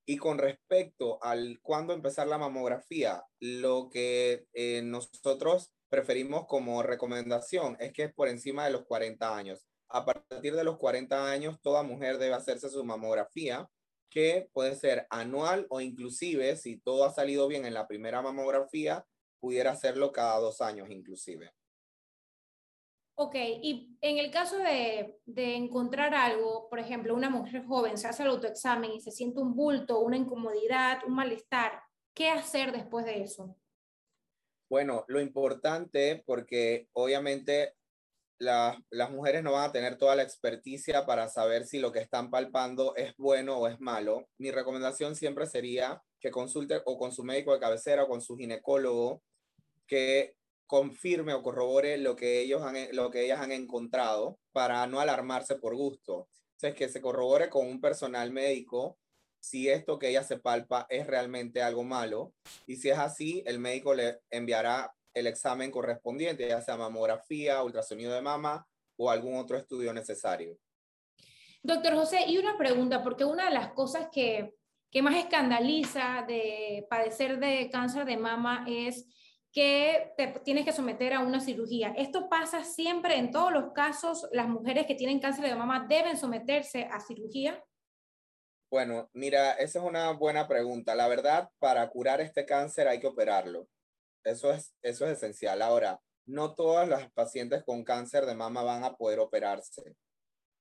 Y 0.06 0.18
con 0.18 0.38
respecto 0.38 1.22
al 1.24 1.60
cuándo 1.62 1.94
empezar 1.94 2.28
la 2.28 2.38
mamografía, 2.38 3.24
lo 3.40 3.90
que 3.90 4.46
eh, 4.54 4.82
nosotros 4.84 5.74
preferimos 5.90 6.46
como 6.48 6.84
recomendación 6.84 7.76
es 7.80 7.92
que 7.92 8.04
es 8.04 8.14
por 8.14 8.28
encima 8.28 8.66
de 8.66 8.72
los 8.72 8.86
40 8.86 9.36
años 9.36 9.68
a 9.90 10.06
partir 10.06 10.56
de 10.56 10.64
los 10.64 10.78
40 10.78 11.30
años, 11.30 11.62
toda 11.62 11.84
mujer 11.84 12.18
debe 12.18 12.34
hacerse 12.34 12.70
su 12.70 12.84
mamografía, 12.84 13.70
que 14.10 14.50
puede 14.54 14.76
ser 14.76 15.06
anual 15.10 15.68
o 15.70 15.82
inclusive, 15.82 16.56
si 16.56 16.78
todo 16.80 17.06
ha 17.06 17.12
salido 17.12 17.48
bien 17.48 17.66
en 17.66 17.74
la 17.74 17.88
primera 17.88 18.22
mamografía, 18.22 19.06
pudiera 19.40 19.72
hacerlo 19.72 20.12
cada 20.12 20.40
dos 20.40 20.62
años 20.62 20.90
inclusive. 20.90 21.52
Ok, 23.20 23.36
y 23.36 23.98
en 24.02 24.20
el 24.20 24.30
caso 24.30 24.60
de, 24.60 25.20
de, 25.26 25.56
encontrar 25.56 26.14
algo, 26.14 26.70
por 26.70 26.78
ejemplo, 26.78 27.16
una 27.16 27.32
mujer 27.32 27.66
joven 27.66 27.98
se 27.98 28.08
hace 28.08 28.22
el 28.22 28.30
autoexamen 28.30 28.92
y 28.92 29.02
se 29.02 29.12
siente 29.12 29.40
un 29.40 29.56
bulto, 29.56 30.00
una 30.00 30.18
incomodidad, 30.18 31.00
un 31.04 31.16
malestar, 31.16 31.82
¿qué 32.14 32.30
hacer 32.30 32.72
después 32.72 33.06
de 33.06 33.24
eso? 33.24 33.58
Bueno, 34.70 35.04
lo 35.08 35.20
importante, 35.20 36.24
porque 36.28 36.90
obviamente 36.94 37.74
las 38.40 39.12
mujeres 39.12 39.44
no 39.44 39.54
van 39.54 39.70
a 39.70 39.72
tener 39.72 39.98
toda 39.98 40.16
la 40.16 40.24
experticia 40.24 41.06
para 41.06 41.28
saber 41.30 41.66
si 41.66 41.80
lo 41.80 41.92
que 41.92 42.00
están 42.00 42.30
palpando 42.30 42.96
es 42.96 43.16
bueno 43.18 43.58
o 43.58 43.68
es 43.68 43.80
malo. 43.80 44.28
Mi 44.38 44.52
recomendación 44.52 45.16
siempre 45.16 45.48
sería 45.48 46.02
que 46.20 46.32
consulte 46.32 46.82
o 46.86 46.98
con 46.98 47.12
su 47.12 47.24
médico 47.24 47.54
de 47.54 47.60
cabecera 47.60 48.04
o 48.04 48.08
con 48.08 48.22
su 48.22 48.38
ginecólogo 48.38 49.22
que 49.88 50.36
confirme 50.68 51.34
o 51.34 51.42
corrobore 51.42 51.98
lo 51.98 52.16
que, 52.16 52.42
ellos 52.42 52.62
han, 52.62 52.76
lo 52.92 53.10
que 53.10 53.26
ellas 53.26 53.40
han 53.40 53.52
encontrado 53.52 54.38
para 54.52 54.86
no 54.88 55.00
alarmarse 55.00 55.56
por 55.56 55.76
gusto. 55.76 56.28
es 56.62 56.76
que 56.76 56.90
se 56.90 57.02
corrobore 57.02 57.50
con 57.50 57.66
un 57.68 57.80
personal 57.80 58.32
médico 58.32 58.98
si 59.40 59.70
esto 59.70 59.98
que 59.98 60.10
ella 60.10 60.24
se 60.24 60.40
palpa 60.40 60.86
es 60.90 61.08
realmente 61.08 61.62
algo 61.62 61.84
malo. 61.84 62.34
Y 62.66 62.76
si 62.76 62.90
es 62.90 62.98
así, 62.98 63.44
el 63.46 63.60
médico 63.60 63.94
le 63.94 64.20
enviará 64.30 64.94
el 65.14 65.28
examen 65.28 65.72
correspondiente, 65.72 66.48
ya 66.48 66.62
sea 66.62 66.78
mamografía, 66.78 67.64
ultrasonido 67.64 68.14
de 68.14 68.22
mama 68.22 68.68
o 68.98 69.10
algún 69.10 69.38
otro 69.38 69.58
estudio 69.58 69.94
necesario. 69.94 70.58
Doctor 71.64 71.96
José, 71.96 72.26
y 72.28 72.38
una 72.38 72.58
pregunta, 72.58 73.04
porque 73.04 73.26
una 73.26 73.46
de 73.46 73.54
las 73.54 73.74
cosas 73.74 74.10
que, 74.12 74.56
que 74.92 75.02
más 75.02 75.16
escandaliza 75.16 76.24
de 76.28 76.86
padecer 76.90 77.40
de 77.40 77.70
cáncer 77.70 78.06
de 78.06 78.18
mama 78.18 78.66
es 78.68 79.06
que 79.52 80.14
te 80.18 80.28
tienes 80.46 80.66
que 80.66 80.72
someter 80.72 81.14
a 81.14 81.20
una 81.20 81.40
cirugía. 81.40 81.94
¿Esto 81.98 82.30
pasa 82.30 82.64
siempre 82.64 83.18
en 83.18 83.32
todos 83.32 83.52
los 83.52 83.74
casos? 83.74 84.28
¿Las 84.32 84.48
mujeres 84.48 84.86
que 84.86 84.96
tienen 84.96 85.20
cáncer 85.20 85.46
de 85.46 85.56
mama 85.56 85.86
deben 85.90 86.18
someterse 86.18 86.88
a 86.92 87.00
cirugía? 87.00 87.64
Bueno, 88.70 89.10
mira, 89.14 89.54
esa 89.54 89.80
es 89.80 89.86
una 89.86 90.12
buena 90.12 90.48
pregunta. 90.48 90.94
La 90.94 91.08
verdad, 91.08 91.50
para 91.58 91.90
curar 91.90 92.22
este 92.22 92.46
cáncer 92.46 92.88
hay 92.88 93.00
que 93.00 93.08
operarlo. 93.08 93.68
Eso 94.28 94.52
es, 94.52 94.76
eso 94.82 95.06
es 95.06 95.18
esencial. 95.18 95.62
Ahora, 95.62 96.02
no 96.26 96.54
todas 96.54 96.88
las 96.88 97.10
pacientes 97.14 97.64
con 97.64 97.86
cáncer 97.86 98.26
de 98.26 98.36
mama 98.36 98.62
van 98.62 98.84
a 98.84 98.98
poder 98.98 99.20
operarse, 99.20 99.96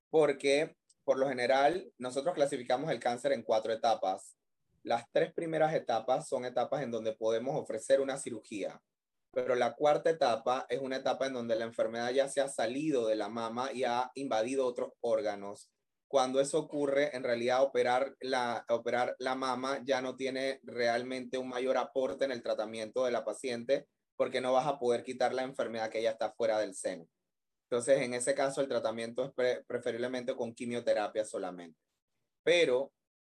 porque 0.08 0.76
por 1.02 1.18
lo 1.18 1.28
general 1.28 1.92
nosotros 1.98 2.34
clasificamos 2.36 2.92
el 2.92 3.00
cáncer 3.00 3.32
en 3.32 3.42
cuatro 3.42 3.72
etapas. 3.72 4.36
Las 4.84 5.10
tres 5.10 5.34
primeras 5.34 5.74
etapas 5.74 6.28
son 6.28 6.44
etapas 6.44 6.82
en 6.82 6.92
donde 6.92 7.16
podemos 7.16 7.60
ofrecer 7.60 8.00
una 8.00 8.18
cirugía, 8.18 8.80
pero 9.32 9.56
la 9.56 9.74
cuarta 9.74 10.10
etapa 10.10 10.64
es 10.68 10.80
una 10.80 10.98
etapa 10.98 11.26
en 11.26 11.32
donde 11.32 11.56
la 11.56 11.64
enfermedad 11.64 12.12
ya 12.12 12.28
se 12.28 12.40
ha 12.40 12.48
salido 12.48 13.08
de 13.08 13.16
la 13.16 13.28
mama 13.28 13.72
y 13.72 13.82
ha 13.82 14.12
invadido 14.14 14.64
otros 14.64 14.92
órganos. 15.00 15.72
Cuando 16.08 16.40
eso 16.40 16.58
ocurre, 16.58 17.14
en 17.16 17.24
realidad 17.24 17.62
operar 17.62 18.14
la, 18.20 18.64
operar 18.68 19.16
la 19.18 19.34
mama 19.34 19.80
ya 19.84 20.00
no 20.00 20.16
tiene 20.16 20.60
realmente 20.62 21.38
un 21.38 21.48
mayor 21.48 21.76
aporte 21.76 22.24
en 22.24 22.32
el 22.32 22.42
tratamiento 22.42 23.04
de 23.04 23.10
la 23.10 23.24
paciente 23.24 23.88
porque 24.16 24.40
no 24.40 24.52
vas 24.52 24.66
a 24.66 24.78
poder 24.78 25.02
quitar 25.02 25.34
la 25.34 25.42
enfermedad 25.42 25.90
que 25.90 26.02
ya 26.02 26.10
está 26.10 26.32
fuera 26.32 26.58
del 26.58 26.74
seno. 26.74 27.06
Entonces, 27.68 28.00
en 28.00 28.14
ese 28.14 28.34
caso, 28.34 28.60
el 28.60 28.68
tratamiento 28.68 29.32
es 29.36 29.64
preferiblemente 29.66 30.36
con 30.36 30.54
quimioterapia 30.54 31.24
solamente. 31.24 31.78
Pero 32.44 32.92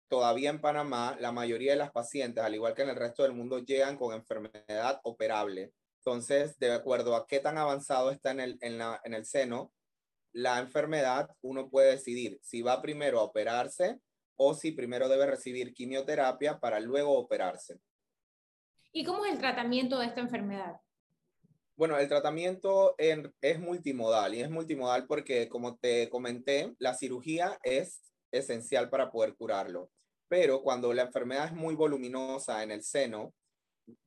todavía 0.09 0.51
en 0.51 0.61
Panamá, 0.61 1.17
la 1.19 1.33
mayoría 1.33 1.73
de 1.73 1.79
las 1.79 1.91
pacientes, 1.91 2.45
al 2.45 2.55
igual 2.55 2.75
que 2.75 2.83
en 2.83 2.91
el 2.91 2.97
resto 2.97 3.23
del 3.23 3.33
mundo, 3.33 3.59
llegan 3.61 3.97
con 3.97 4.15
enfermedad 4.15 5.01
operable. 5.03 5.73
Entonces, 6.05 6.59
de 6.59 6.73
acuerdo 6.73 7.17
a 7.17 7.27
qué 7.27 7.41
tan 7.41 7.57
avanzado 7.57 8.11
está 8.11 8.31
en 8.31 8.41
el, 8.41 8.59
en, 8.61 8.79
la, 8.79 9.01
en 9.05 9.15
el 9.15 9.25
seno, 9.25 9.73
la 10.39 10.61
enfermedad, 10.61 11.29
uno 11.41 11.69
puede 11.69 11.91
decidir 11.91 12.39
si 12.43 12.63
va 12.63 12.81
primero 12.81 13.19
a 13.19 13.25
operarse 13.25 13.99
o 14.37 14.55
si 14.55 14.71
primero 14.71 15.09
debe 15.09 15.27
recibir 15.27 15.75
quimioterapia 15.75 16.61
para 16.61 16.79
luego 16.79 17.19
operarse. 17.19 17.81
¿Y 18.93 19.05
cómo 19.05 19.25
es 19.25 19.33
el 19.33 19.41
tratamiento 19.41 19.99
de 19.99 20.07
esta 20.07 20.21
enfermedad? 20.21 20.81
Bueno, 21.75 21.99
el 21.99 22.09
tratamiento 22.09 22.95
es 22.99 23.59
multimodal 23.59 24.33
y 24.33 24.41
es 24.41 24.49
multimodal 24.49 25.09
porque, 25.09 25.49
como 25.49 25.77
te 25.77 26.09
comenté, 26.09 26.73
la 26.79 26.95
cirugía 26.95 27.59
es 27.65 28.01
esencial 28.31 28.91
para 28.91 29.11
poder 29.11 29.35
curarlo. 29.35 29.91
Pero 30.29 30.63
cuando 30.63 30.93
la 30.93 31.03
enfermedad 31.03 31.47
es 31.47 31.53
muy 31.53 31.75
voluminosa 31.75 32.63
en 32.63 32.71
el 32.71 32.85
seno, 32.85 33.35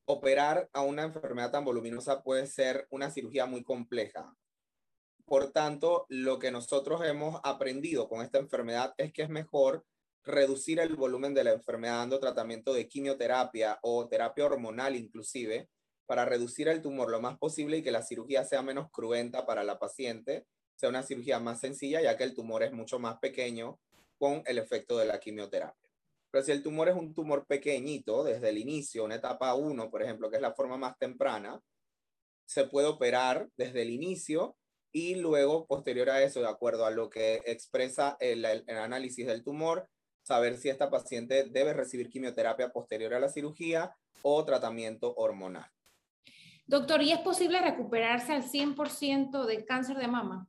operar 0.06 0.70
a 0.72 0.82
una 0.82 1.04
enfermedad 1.04 1.52
tan 1.52 1.66
voluminosa 1.66 2.24
puede 2.24 2.48
ser 2.48 2.88
una 2.90 3.12
cirugía 3.12 3.46
muy 3.46 3.64
compleja. 3.64 4.34
Por 5.32 5.54
tanto, 5.54 6.08
lo 6.10 6.40
que 6.40 6.52
nosotros 6.52 7.06
hemos 7.06 7.40
aprendido 7.46 8.10
con 8.10 8.22
esta 8.22 8.38
enfermedad 8.38 8.94
es 8.98 9.14
que 9.14 9.22
es 9.22 9.30
mejor 9.30 9.86
reducir 10.26 10.82
el 10.82 10.98
volumen 10.98 11.34
de 11.34 11.46
la 11.46 11.54
enfermedad 11.54 12.00
dando 12.00 12.20
tratamiento 12.20 12.74
de 12.74 12.90
quimioterapia 12.90 13.80
o 13.82 14.10
terapia 14.10 14.46
hormonal 14.46 14.98
inclusive 14.98 15.70
para 16.06 16.26
reducir 16.26 16.68
el 16.68 16.82
tumor 16.82 17.10
lo 17.10 17.22
más 17.22 17.38
posible 17.38 17.78
y 17.78 17.82
que 17.82 17.92
la 17.92 18.04
cirugía 18.04 18.44
sea 18.44 18.62
menos 18.62 18.92
cruenta 18.92 19.46
para 19.46 19.64
la 19.64 19.80
paciente, 19.80 20.48
sea 20.76 20.90
una 20.90 21.02
cirugía 21.02 21.40
más 21.40 21.62
sencilla 21.62 22.02
ya 22.02 22.18
que 22.18 22.26
el 22.26 22.36
tumor 22.36 22.64
es 22.64 22.74
mucho 22.74 23.00
más 23.00 23.18
pequeño 23.20 23.80
con 24.20 24.44
el 24.46 24.58
efecto 24.58 24.98
de 24.98 25.06
la 25.06 25.22
quimioterapia. 25.22 25.90
Pero 26.30 26.44
si 26.44 26.52
el 26.52 26.62
tumor 26.62 26.90
es 26.90 26.96
un 26.96 27.14
tumor 27.14 27.46
pequeñito 27.48 28.26
desde 28.26 28.50
el 28.50 28.58
inicio, 28.58 29.06
una 29.06 29.16
etapa 29.16 29.56
1, 29.56 29.90
por 29.90 30.04
ejemplo, 30.04 30.30
que 30.30 30.36
es 30.36 30.42
la 30.42 30.54
forma 30.54 30.76
más 30.76 30.98
temprana, 30.98 31.62
se 32.44 32.66
puede 32.66 32.88
operar 32.88 33.48
desde 33.56 33.84
el 33.84 33.92
inicio 33.92 34.58
y 34.92 35.16
luego, 35.16 35.66
posterior 35.68 36.10
a 36.10 36.22
eso, 36.22 36.42
de 36.42 36.50
acuerdo 36.50 36.86
a 36.86 36.92
lo 36.92 37.10
que 37.10 37.42
expresa 37.46 38.18
el, 38.20 38.46
análisis 38.46 39.26
del 39.26 39.44
tumor, 39.44 39.90
saber 40.22 40.58
si 40.58 40.70
esta 40.70 40.90
paciente 40.90 41.46
debe 41.50 41.74
recibir 41.74 42.10
quimioterapia 42.10 42.70
posterior 42.72 43.14
a 43.14 43.20
la 43.20 43.30
cirugía 43.30 43.96
o 44.22 44.44
tratamiento 44.46 45.14
hormonal. 45.16 45.70
Doctor, 46.68 47.02
¿y 47.02 47.12
es 47.12 47.20
posible 47.20 47.60
recuperarse 47.62 48.34
al 48.34 48.44
100% 48.44 49.46
del 49.46 49.66
cáncer 49.66 49.98
de 49.98 50.08
mama? 50.08 50.48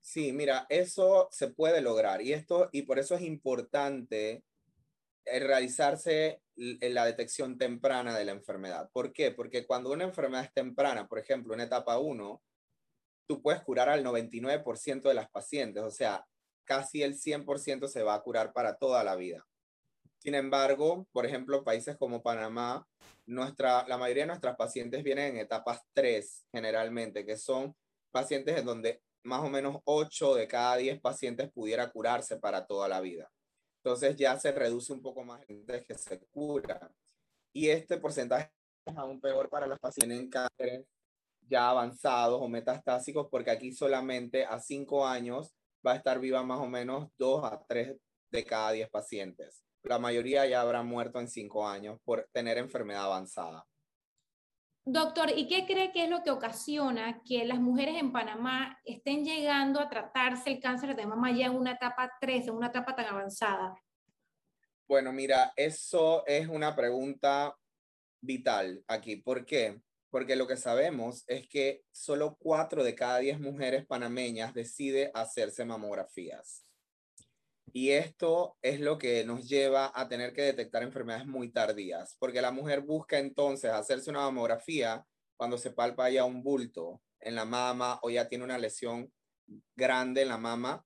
Sí, 0.00 0.32
mira, 0.32 0.66
eso 0.68 1.28
se 1.32 1.48
puede 1.48 1.80
lograr 1.80 2.22
y 2.22 2.32
esto 2.32 2.68
y 2.72 2.82
por 2.82 2.98
eso 2.98 3.16
es 3.16 3.22
importante 3.22 4.44
eh, 5.24 5.40
realizarse 5.40 6.40
la 6.54 7.04
detección 7.04 7.58
temprana 7.58 8.16
de 8.16 8.24
la 8.24 8.32
enfermedad. 8.32 8.88
¿Por 8.92 9.12
qué? 9.12 9.32
Porque 9.32 9.66
cuando 9.66 9.92
una 9.92 10.04
enfermedad 10.04 10.44
es 10.44 10.54
temprana, 10.54 11.06
por 11.06 11.18
ejemplo, 11.18 11.52
en 11.54 11.60
etapa 11.60 11.98
1, 11.98 12.40
tú 13.26 13.42
puedes 13.42 13.62
curar 13.62 13.88
al 13.88 14.04
99% 14.04 15.02
de 15.02 15.14
las 15.14 15.28
pacientes, 15.30 15.82
o 15.82 15.90
sea, 15.90 16.26
casi 16.64 17.02
el 17.02 17.14
100% 17.14 17.88
se 17.88 18.02
va 18.02 18.14
a 18.14 18.22
curar 18.22 18.52
para 18.52 18.76
toda 18.76 19.04
la 19.04 19.16
vida. 19.16 19.46
Sin 20.18 20.34
embargo, 20.34 21.06
por 21.12 21.26
ejemplo, 21.26 21.62
países 21.62 21.96
como 21.96 22.22
Panamá, 22.22 22.86
nuestra, 23.26 23.86
la 23.86 23.98
mayoría 23.98 24.24
de 24.24 24.28
nuestras 24.28 24.56
pacientes 24.56 25.02
vienen 25.02 25.34
en 25.34 25.38
etapas 25.38 25.80
3 25.92 26.46
generalmente, 26.52 27.24
que 27.24 27.36
son 27.36 27.76
pacientes 28.10 28.58
en 28.58 28.64
donde 28.64 29.02
más 29.22 29.42
o 29.42 29.50
menos 29.50 29.78
8 29.84 30.34
de 30.34 30.48
cada 30.48 30.76
10 30.76 31.00
pacientes 31.00 31.50
pudiera 31.52 31.90
curarse 31.90 32.38
para 32.38 32.66
toda 32.66 32.88
la 32.88 33.00
vida. 33.00 33.30
Entonces 33.82 34.16
ya 34.16 34.38
se 34.38 34.52
reduce 34.52 34.92
un 34.92 35.02
poco 35.02 35.24
más 35.24 35.44
gente 35.46 35.84
que 35.84 35.94
se 35.96 36.18
cura. 36.26 36.90
Y 37.52 37.68
este 37.68 37.98
porcentaje 37.98 38.50
es 38.84 38.96
aún 38.96 39.20
peor 39.20 39.48
para 39.48 39.66
las 39.66 39.78
pacientes 39.78 40.18
en 40.18 40.30
cáncer 40.30 40.86
ya 41.48 41.70
avanzados 41.70 42.40
o 42.40 42.48
metastásicos, 42.48 43.28
porque 43.30 43.50
aquí 43.50 43.72
solamente 43.72 44.44
a 44.44 44.58
5 44.60 45.06
años 45.06 45.54
va 45.86 45.92
a 45.92 45.96
estar 45.96 46.18
viva 46.18 46.42
más 46.42 46.60
o 46.60 46.66
menos 46.66 47.08
2 47.18 47.44
a 47.44 47.64
3 47.66 47.96
de 48.30 48.44
cada 48.44 48.72
10 48.72 48.90
pacientes. 48.90 49.64
La 49.82 49.98
mayoría 49.98 50.46
ya 50.46 50.60
habrá 50.60 50.82
muerto 50.82 51.20
en 51.20 51.28
5 51.28 51.68
años 51.68 51.98
por 52.04 52.28
tener 52.32 52.58
enfermedad 52.58 53.04
avanzada. 53.04 53.64
Doctor, 54.88 55.30
¿y 55.36 55.48
qué 55.48 55.66
cree 55.66 55.90
que 55.90 56.04
es 56.04 56.10
lo 56.10 56.22
que 56.22 56.30
ocasiona 56.30 57.20
que 57.24 57.44
las 57.44 57.58
mujeres 57.58 57.96
en 57.96 58.12
Panamá 58.12 58.78
estén 58.84 59.24
llegando 59.24 59.80
a 59.80 59.88
tratarse 59.88 60.52
el 60.52 60.60
cáncer 60.60 60.94
de 60.94 61.06
mama 61.06 61.32
ya 61.32 61.46
en 61.46 61.56
una 61.56 61.72
etapa 61.72 62.12
3, 62.20 62.48
en 62.48 62.54
una 62.54 62.68
etapa 62.68 62.94
tan 62.94 63.06
avanzada? 63.06 63.74
Bueno, 64.88 65.12
mira, 65.12 65.52
eso 65.56 66.24
es 66.24 66.46
una 66.46 66.76
pregunta 66.76 67.52
vital 68.20 68.84
aquí. 68.86 69.16
¿Por 69.16 69.44
qué? 69.44 69.80
Porque 70.16 70.34
lo 70.34 70.46
que 70.46 70.56
sabemos 70.56 71.24
es 71.26 71.46
que 71.46 71.82
solo 71.92 72.38
4 72.40 72.82
de 72.82 72.94
cada 72.94 73.18
10 73.18 73.38
mujeres 73.38 73.84
panameñas 73.84 74.54
decide 74.54 75.10
hacerse 75.12 75.66
mamografías. 75.66 76.64
Y 77.70 77.90
esto 77.90 78.56
es 78.62 78.80
lo 78.80 78.96
que 78.96 79.26
nos 79.26 79.46
lleva 79.46 79.92
a 79.94 80.08
tener 80.08 80.32
que 80.32 80.40
detectar 80.40 80.82
enfermedades 80.82 81.26
muy 81.26 81.52
tardías, 81.52 82.16
porque 82.18 82.40
la 82.40 82.50
mujer 82.50 82.80
busca 82.80 83.18
entonces 83.18 83.70
hacerse 83.70 84.08
una 84.08 84.20
mamografía 84.20 85.04
cuando 85.36 85.58
se 85.58 85.70
palpa 85.70 86.08
ya 86.08 86.24
un 86.24 86.42
bulto 86.42 87.02
en 87.20 87.34
la 87.34 87.44
mama 87.44 87.98
o 88.00 88.08
ya 88.08 88.26
tiene 88.26 88.44
una 88.44 88.56
lesión 88.56 89.12
grande 89.74 90.22
en 90.22 90.28
la 90.28 90.38
mama. 90.38 90.82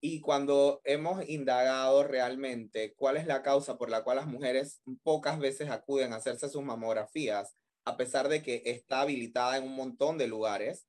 Y 0.00 0.20
cuando 0.20 0.80
hemos 0.82 1.24
indagado 1.28 2.02
realmente 2.02 2.94
cuál 2.96 3.16
es 3.16 3.28
la 3.28 3.44
causa 3.44 3.78
por 3.78 3.90
la 3.90 4.02
cual 4.02 4.16
las 4.16 4.26
mujeres 4.26 4.82
pocas 5.04 5.38
veces 5.38 5.70
acuden 5.70 6.12
a 6.12 6.16
hacerse 6.16 6.48
sus 6.48 6.64
mamografías, 6.64 7.56
a 7.86 7.96
pesar 7.96 8.28
de 8.28 8.42
que 8.42 8.62
está 8.66 9.00
habilitada 9.00 9.56
en 9.56 9.64
un 9.64 9.74
montón 9.74 10.18
de 10.18 10.26
lugares, 10.26 10.86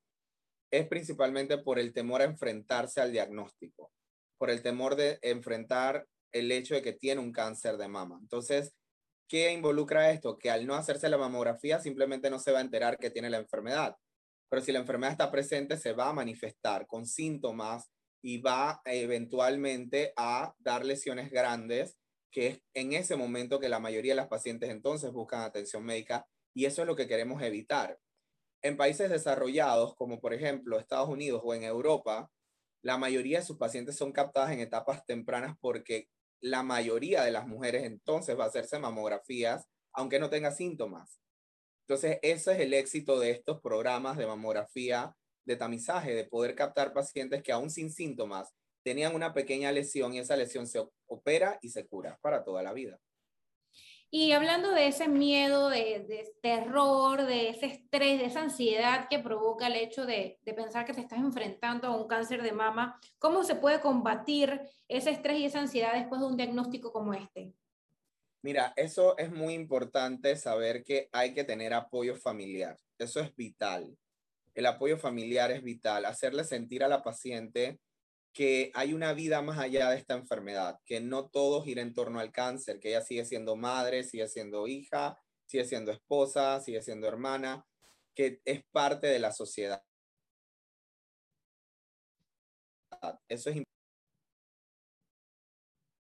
es 0.72 0.88
principalmente 0.88 1.58
por 1.58 1.80
el 1.80 1.94
temor 1.94 2.22
a 2.22 2.26
enfrentarse 2.26 3.00
al 3.00 3.14
diagnóstico 3.14 3.92
por 4.38 4.50
el 4.50 4.62
temor 4.62 4.96
de 4.96 5.20
enfrentar 5.22 6.08
el 6.32 6.52
hecho 6.52 6.76
de 6.76 6.82
que 6.82 6.94
tiene 6.94 7.22
un 7.22 7.32
cáncer 7.32 7.78
de 7.78 7.88
mama. 7.88 8.18
Entonces, 8.22 8.74
¿qué 9.28 9.52
involucra 9.52 10.12
esto? 10.12 10.38
Que 10.38 10.52
al 10.52 10.66
no 10.66 10.76
hacerse 10.76 11.10
la 11.10 11.18
mamografía 11.18 11.80
simplemente 11.80 12.30
no 12.30 12.40
se 12.40 12.52
va 12.52 12.60
a 12.60 12.64
enterar 12.64 12.98
que 12.98 13.10
tiene 13.10 13.30
la 13.30 13.38
enfermedad. 13.38 13.96
Pero 14.50 14.62
si 14.62 14.72
la 14.72 14.80
enfermedad 14.80 15.12
está 15.12 15.32
presente, 15.32 15.78
se 15.78 15.94
va 15.94 16.10
a 16.10 16.14
manifestar 16.14 16.88
con 16.88 17.06
síntomas 17.06 17.90
y 18.22 18.40
va 18.40 18.82
eventualmente 18.86 20.14
a 20.16 20.54
dar 20.60 20.86
lesiones 20.86 21.32
grandes, 21.32 21.98
que 22.32 22.48
es 22.48 22.62
en 22.74 22.94
ese 22.94 23.16
momento 23.16 23.60
que 23.60 23.70
la 23.70 23.80
mayoría 23.80 24.14
de 24.14 24.18
las 24.18 24.28
pacientes 24.28 24.70
entonces 24.70 25.12
buscan 25.12 25.42
atención 25.42 25.84
médica 25.84 26.26
y 26.58 26.66
eso 26.66 26.82
es 26.82 26.88
lo 26.88 26.96
que 26.96 27.08
queremos 27.08 27.40
evitar. 27.44 28.00
En 28.64 28.78
países 28.78 29.12
desarrollados, 29.12 29.94
como 29.96 30.20
por 30.20 30.34
ejemplo 30.34 30.80
Estados 30.80 31.08
Unidos 31.08 31.44
o 31.46 31.54
en 31.54 31.62
Europa, 31.62 32.32
la 32.82 32.98
mayoría 32.98 33.38
de 33.38 33.46
sus 33.46 33.60
pacientes 33.60 33.96
son 33.96 34.12
captadas 34.12 34.50
en 34.50 34.60
etapas 34.60 35.06
tempranas 35.06 35.56
porque 35.62 36.10
la 36.42 36.64
mayoría 36.64 37.24
de 37.24 37.30
las 37.30 37.46
mujeres 37.46 37.84
entonces 37.84 38.36
va 38.40 38.46
a 38.46 38.48
hacerse 38.48 38.80
mamografías 38.80 39.68
aunque 39.94 40.20
no 40.20 40.32
tenga 40.32 40.52
síntomas. 40.52 41.22
Entonces, 41.88 42.18
ese 42.24 42.54
es 42.54 42.60
el 42.60 42.74
éxito 42.74 43.20
de 43.20 43.30
estos 43.30 43.62
programas 43.62 44.18
de 44.18 44.26
mamografía 44.26 45.16
de 45.46 45.58
tamizaje, 45.58 46.16
de 46.16 46.26
poder 46.26 46.56
captar 46.56 46.92
pacientes 46.92 47.44
que 47.44 47.52
aún 47.52 47.70
sin 47.70 47.92
síntomas 47.92 48.56
tenían 48.84 49.14
una 49.14 49.32
pequeña 49.32 49.72
lesión 49.72 50.16
y 50.16 50.20
esa 50.20 50.36
lesión 50.36 50.66
se 50.66 50.84
opera 51.06 51.60
y 51.62 51.70
se 51.70 51.86
cura 51.86 52.18
para 52.24 52.44
toda 52.44 52.64
la 52.64 52.74
vida. 52.74 53.00
Y 54.10 54.32
hablando 54.32 54.72
de 54.72 54.88
ese 54.88 55.10
miedo, 55.10 55.70
de, 55.70 56.06
de, 56.08 56.34
terror, 56.42 57.26
de 57.26 57.50
ese 57.50 57.66
estrés, 57.66 58.20
de 58.20 58.26
esa 58.26 58.42
ansiedad 58.42 59.08
que 59.10 59.20
provoca 59.20 59.68
el 59.68 59.76
hecho 59.76 60.06
de, 60.06 60.40
de, 60.46 60.54
pensar 60.54 60.86
que 60.86 60.94
te 60.94 61.02
estás 61.02 61.20
enfrentando 61.20 61.88
a 61.88 61.96
un 61.96 62.08
cáncer 62.08 62.42
de 62.42 62.54
mama, 62.54 63.00
¿cómo 63.20 63.44
se 63.44 63.56
puede 63.56 63.82
combatir 63.82 64.62
ese 64.88 65.10
estrés 65.10 65.40
y 65.40 65.46
esa 65.46 65.60
ansiedad 65.60 65.94
después 65.94 66.22
de 66.22 66.28
un 66.28 66.38
diagnóstico 66.38 66.94
como 66.94 67.14
este? 67.14 67.54
Mira, 68.42 68.72
eso 68.78 69.18
es 69.18 69.30
muy 69.30 69.54
importante 69.54 70.36
saber 70.38 70.84
que 70.84 71.10
hay 71.12 71.34
que 71.34 71.44
tener 71.44 71.74
apoyo 71.74 72.16
familiar. 72.16 72.78
Eso 72.98 73.20
es 73.20 73.36
vital. 73.36 73.98
El 74.54 74.68
apoyo 74.68 74.98
familiar 74.98 75.52
es 75.52 75.62
vital. 75.62 76.06
Hacerle 76.06 76.46
sentir 76.46 76.84
a 76.84 76.88
la 76.88 77.04
paciente 77.04 77.80
que 78.38 78.70
hay 78.76 78.94
una 78.94 79.14
vida 79.14 79.42
más 79.42 79.58
allá 79.58 79.90
de 79.90 79.98
esta 79.98 80.14
enfermedad, 80.14 80.80
que 80.86 81.02
no 81.02 81.28
todo 81.28 81.64
gira 81.64 81.82
en 81.82 81.96
torno 81.96 82.20
al 82.20 82.32
cáncer, 82.32 82.80
que 82.80 82.90
ella 82.90 83.02
sigue 83.02 83.26
siendo 83.26 83.56
madre, 83.56 84.04
sigue 84.04 84.28
siendo 84.28 84.68
hija, 84.68 85.20
sigue 85.48 85.66
siendo 85.66 85.92
esposa, 85.92 86.60
sigue 86.62 86.84
siendo 86.84 87.08
hermana, 87.08 87.66
que 88.14 88.40
es 88.46 88.64
parte 88.72 89.08
de 89.08 89.18
la 89.18 89.32
sociedad. 89.32 89.82
Eso 93.28 93.50
es 93.50 93.64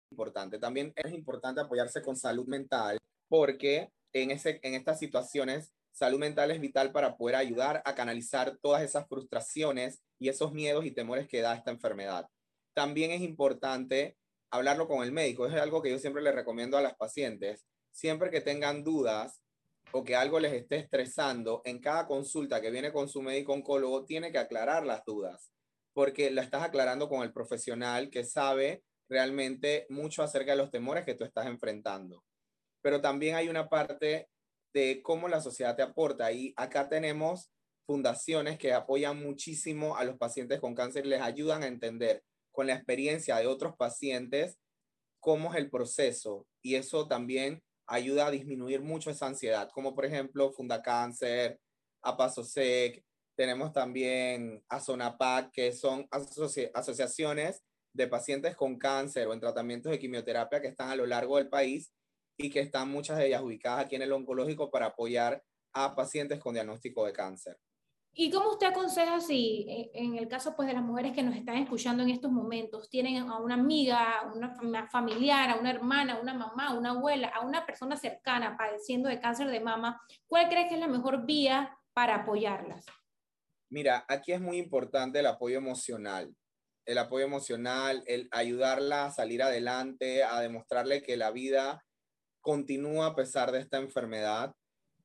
importante. 0.09 0.57
También 0.57 0.91
es 0.95 1.13
importante 1.13 1.61
apoyarse 1.61 2.01
con 2.01 2.15
salud 2.15 2.47
mental 2.47 2.97
porque 3.29 3.91
en, 4.11 4.31
ese, 4.31 4.59
en 4.63 4.73
estas 4.73 4.97
situaciones 4.97 5.71
salud 5.93 6.19
mental 6.19 6.51
es 6.51 6.59
vital 6.59 6.91
para 6.91 7.15
poder 7.15 7.35
ayudar 7.35 7.81
a 7.85 7.95
canalizar 7.95 8.57
todas 8.61 8.81
esas 8.81 9.07
frustraciones 9.07 10.03
y 10.19 10.29
esos 10.29 10.51
miedos 10.51 10.85
y 10.85 10.91
temores 10.91 11.27
que 11.27 11.41
da 11.41 11.55
esta 11.55 11.71
enfermedad. 11.71 12.27
También 12.73 13.11
es 13.11 13.21
importante 13.21 14.17
hablarlo 14.51 14.87
con 14.87 15.03
el 15.03 15.11
médico. 15.11 15.45
Es 15.45 15.53
algo 15.53 15.81
que 15.81 15.91
yo 15.91 15.99
siempre 15.99 16.23
le 16.23 16.31
recomiendo 16.31 16.77
a 16.77 16.81
las 16.81 16.95
pacientes. 16.95 17.65
Siempre 17.91 18.31
que 18.31 18.41
tengan 18.41 18.83
dudas 18.83 19.41
o 19.91 20.03
que 20.03 20.15
algo 20.15 20.39
les 20.39 20.53
esté 20.53 20.77
estresando, 20.77 21.61
en 21.65 21.79
cada 21.79 22.07
consulta 22.07 22.59
que 22.59 22.71
viene 22.71 22.91
con 22.91 23.07
su 23.07 23.21
médico 23.21 23.53
oncólogo, 23.53 24.05
tiene 24.05 24.31
que 24.31 24.39
aclarar 24.39 24.85
las 24.85 25.05
dudas, 25.05 25.51
porque 25.93 26.31
la 26.31 26.41
estás 26.41 26.63
aclarando 26.63 27.07
con 27.07 27.21
el 27.21 27.31
profesional 27.31 28.09
que 28.09 28.23
sabe 28.23 28.83
realmente 29.07 29.85
mucho 29.89 30.23
acerca 30.23 30.51
de 30.51 30.57
los 30.57 30.71
temores 30.71 31.05
que 31.05 31.13
tú 31.13 31.23
estás 31.23 31.45
enfrentando. 31.45 32.23
Pero 32.81 33.01
también 33.01 33.35
hay 33.35 33.49
una 33.49 33.69
parte 33.69 34.29
de 34.73 35.01
cómo 35.03 35.27
la 35.27 35.41
sociedad 35.41 35.75
te 35.75 35.83
aporta. 35.83 36.31
Y 36.31 36.53
acá 36.55 36.89
tenemos 36.89 37.51
fundaciones 37.85 38.57
que 38.57 38.73
apoyan 38.73 39.21
muchísimo 39.21 39.97
a 39.97 40.03
los 40.03 40.17
pacientes 40.17 40.59
con 40.59 40.73
cáncer, 40.75 41.05
les 41.05 41.21
ayudan 41.21 41.63
a 41.63 41.67
entender 41.67 42.23
con 42.51 42.67
la 42.67 42.75
experiencia 42.75 43.37
de 43.37 43.47
otros 43.47 43.75
pacientes 43.77 44.57
cómo 45.19 45.51
es 45.51 45.57
el 45.57 45.69
proceso. 45.69 46.47
Y 46.61 46.75
eso 46.75 47.07
también 47.07 47.61
ayuda 47.87 48.27
a 48.27 48.31
disminuir 48.31 48.81
mucho 48.81 49.09
esa 49.09 49.27
ansiedad, 49.27 49.69
como 49.73 49.93
por 49.93 50.05
ejemplo 50.05 50.51
Funda 50.53 50.81
Cáncer, 50.81 51.59
APASOSEC, 52.01 53.03
tenemos 53.35 53.73
también 53.73 54.63
AZONAPAC, 54.69 55.51
que 55.51 55.71
son 55.73 56.07
asociaciones 56.73 57.63
de 57.93 58.07
pacientes 58.07 58.55
con 58.55 58.77
cáncer 58.77 59.27
o 59.27 59.33
en 59.33 59.39
tratamientos 59.39 59.91
de 59.91 59.99
quimioterapia 59.99 60.61
que 60.61 60.67
están 60.67 60.89
a 60.89 60.95
lo 60.95 61.05
largo 61.05 61.37
del 61.37 61.49
país 61.49 61.91
y 62.37 62.49
que 62.49 62.59
están 62.59 62.89
muchas 62.89 63.17
de 63.17 63.27
ellas 63.27 63.41
ubicadas 63.41 63.85
aquí 63.85 63.95
en 63.95 64.01
el 64.01 64.11
oncológico 64.11 64.69
para 64.71 64.87
apoyar 64.87 65.43
a 65.73 65.95
pacientes 65.95 66.39
con 66.39 66.53
diagnóstico 66.53 67.05
de 67.05 67.13
cáncer. 67.13 67.57
¿Y 68.15 68.29
cómo 68.29 68.51
usted 68.51 68.67
aconseja 68.67 69.19
si 69.19 69.65
eh, 69.67 69.91
en 69.95 70.15
el 70.15 70.27
caso 70.27 70.55
pues, 70.55 70.67
de 70.67 70.75
las 70.75 70.83
mujeres 70.83 71.13
que 71.13 71.23
nos 71.23 71.35
están 71.35 71.55
escuchando 71.57 72.03
en 72.03 72.11
estos 72.11 72.31
momentos 72.31 72.87
tienen 72.87 73.17
a 73.27 73.39
una 73.39 73.55
amiga, 73.55 74.19
a 74.19 74.31
una 74.31 74.87
familiar, 74.87 75.49
a 75.49 75.55
una 75.55 75.71
hermana, 75.71 76.13
a 76.13 76.21
una 76.21 76.35
mamá, 76.35 76.67
a 76.67 76.77
una 76.77 76.91
abuela, 76.91 77.29
a 77.29 77.41
una 77.41 77.65
persona 77.65 77.97
cercana 77.97 78.55
padeciendo 78.55 79.09
de 79.09 79.19
cáncer 79.19 79.49
de 79.49 79.59
mama, 79.59 79.99
¿cuál 80.27 80.47
cree 80.47 80.67
que 80.67 80.75
es 80.75 80.79
la 80.79 80.87
mejor 80.87 81.25
vía 81.25 81.75
para 81.93 82.15
apoyarlas? 82.17 82.85
Mira, 83.69 84.05
aquí 84.07 84.31
es 84.31 84.39
muy 84.39 84.57
importante 84.57 85.19
el 85.19 85.25
apoyo 85.25 85.57
emocional. 85.57 86.35
El 86.85 86.99
apoyo 86.99 87.25
emocional, 87.25 88.03
el 88.05 88.27
ayudarla 88.31 89.05
a 89.05 89.11
salir 89.11 89.41
adelante, 89.41 90.23
a 90.23 90.39
demostrarle 90.39 91.01
que 91.01 91.17
la 91.17 91.31
vida 91.31 91.83
continúa 92.43 93.07
a 93.07 93.15
pesar 93.15 93.51
de 93.51 93.59
esta 93.59 93.77
enfermedad 93.77 94.53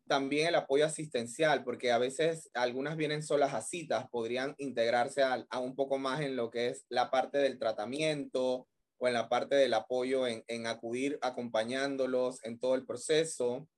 también 0.09 0.49
el 0.49 0.55
apoyo 0.57 0.85
asistencial, 0.85 1.63
porque 1.63 1.93
a 1.93 1.99
veces 1.99 2.51
algunas 2.55 2.97
vienen 2.97 3.23
solas 3.23 3.55
a 3.55 3.61
citas, 3.61 4.09
podrían 4.11 4.55
integrarse 4.59 5.23
a, 5.23 5.47
un 5.61 5.77
poco 5.77 5.99
más 5.99 6.23
en 6.23 6.35
lo 6.35 6.51
que 6.51 6.69
es 6.69 6.87
la 6.89 7.11
parte 7.11 7.39
del 7.39 7.59
tratamiento 7.59 8.67
o 8.97 9.07
en 9.07 9.15
la 9.15 9.29
parte 9.29 9.55
del 9.55 9.75
apoyo 9.75 10.27
en, 10.27 10.67
acudir 10.67 11.19
acompañándolos 11.23 12.43
en 12.43 12.59
todo 12.59 12.75
el 12.75 12.85
proceso 12.85 13.69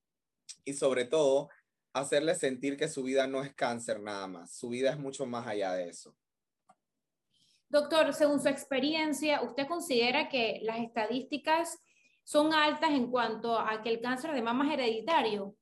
y 0.64 0.72
sobre 0.72 1.04
todo 1.04 1.50
hacerles 1.92 2.38
sentir 2.38 2.76
que 2.76 2.88
su 2.88 3.02
vida 3.02 3.26
no 3.26 3.42
es 3.42 3.52
cáncer 3.52 4.00
nada 4.00 4.26
más, 4.26 4.54
su 4.54 4.70
vida 4.70 4.90
es 4.90 4.98
mucho 4.98 5.26
más 5.26 5.46
allá 5.46 5.74
de 5.74 5.88
eso. 5.88 6.16
Doctor, 7.68 8.14
según 8.14 8.40
su 8.40 8.48
experiencia, 8.48 9.42
¿usted 9.42 9.66
considera 9.66 10.28
que 10.28 10.60
las 10.62 10.78
estadísticas 10.78 11.78
son 12.24 12.52
altas 12.52 12.90
en 12.90 13.10
cuanto 13.10 13.58
a 13.58 13.82
que 13.82 13.90
el 13.90 14.00
cáncer 14.00 14.32
de 14.32 14.42
mama 14.42 14.66
es 14.66 14.74
hereditario? 14.74 15.56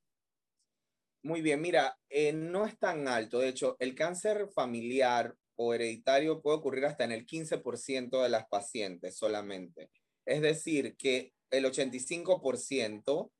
Muy 1.22 1.42
bien, 1.42 1.60
mira, 1.60 1.98
eh, 2.08 2.32
no 2.32 2.64
es 2.64 2.78
tan 2.78 3.08
alto. 3.08 3.40
De 3.40 3.48
hecho, 3.48 3.76
el 3.80 3.94
cáncer 3.94 4.48
familiar 4.54 5.34
o 5.56 5.74
hereditario 5.74 6.40
puede 6.40 6.58
ocurrir 6.58 6.86
hasta 6.86 7.04
en 7.04 7.12
el 7.12 7.26
15% 7.26 8.22
de 8.22 8.28
las 8.28 8.46
pacientes 8.48 9.16
solamente. 9.16 9.90
Es 10.24 10.40
decir, 10.40 10.96
que 10.96 11.32
el 11.50 11.64
85% 11.64 13.30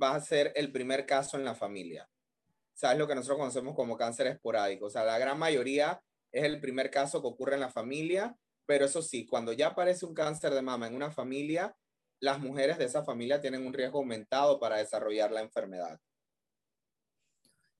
va 0.00 0.14
a 0.14 0.20
ser 0.20 0.52
el 0.56 0.72
primer 0.72 1.06
caso 1.06 1.36
en 1.36 1.44
la 1.44 1.54
familia. 1.54 2.08
¿Sabes 2.74 2.98
lo 2.98 3.06
que 3.06 3.14
nosotros 3.14 3.38
conocemos 3.38 3.76
como 3.76 3.96
cáncer 3.96 4.26
esporádico? 4.26 4.86
O 4.86 4.90
sea, 4.90 5.04
la 5.04 5.18
gran 5.18 5.38
mayoría 5.38 6.02
es 6.32 6.44
el 6.44 6.60
primer 6.60 6.90
caso 6.90 7.20
que 7.20 7.28
ocurre 7.28 7.54
en 7.54 7.60
la 7.60 7.70
familia, 7.70 8.34
pero 8.66 8.86
eso 8.86 9.02
sí, 9.02 9.26
cuando 9.26 9.52
ya 9.52 9.68
aparece 9.68 10.06
un 10.06 10.14
cáncer 10.14 10.54
de 10.54 10.62
mama 10.62 10.86
en 10.86 10.94
una 10.94 11.10
familia, 11.10 11.76
las 12.20 12.38
mujeres 12.38 12.78
de 12.78 12.84
esa 12.84 13.02
familia 13.02 13.40
tienen 13.40 13.66
un 13.66 13.72
riesgo 13.72 13.98
aumentado 13.98 14.60
para 14.60 14.76
desarrollar 14.76 15.32
la 15.32 15.40
enfermedad. 15.40 15.98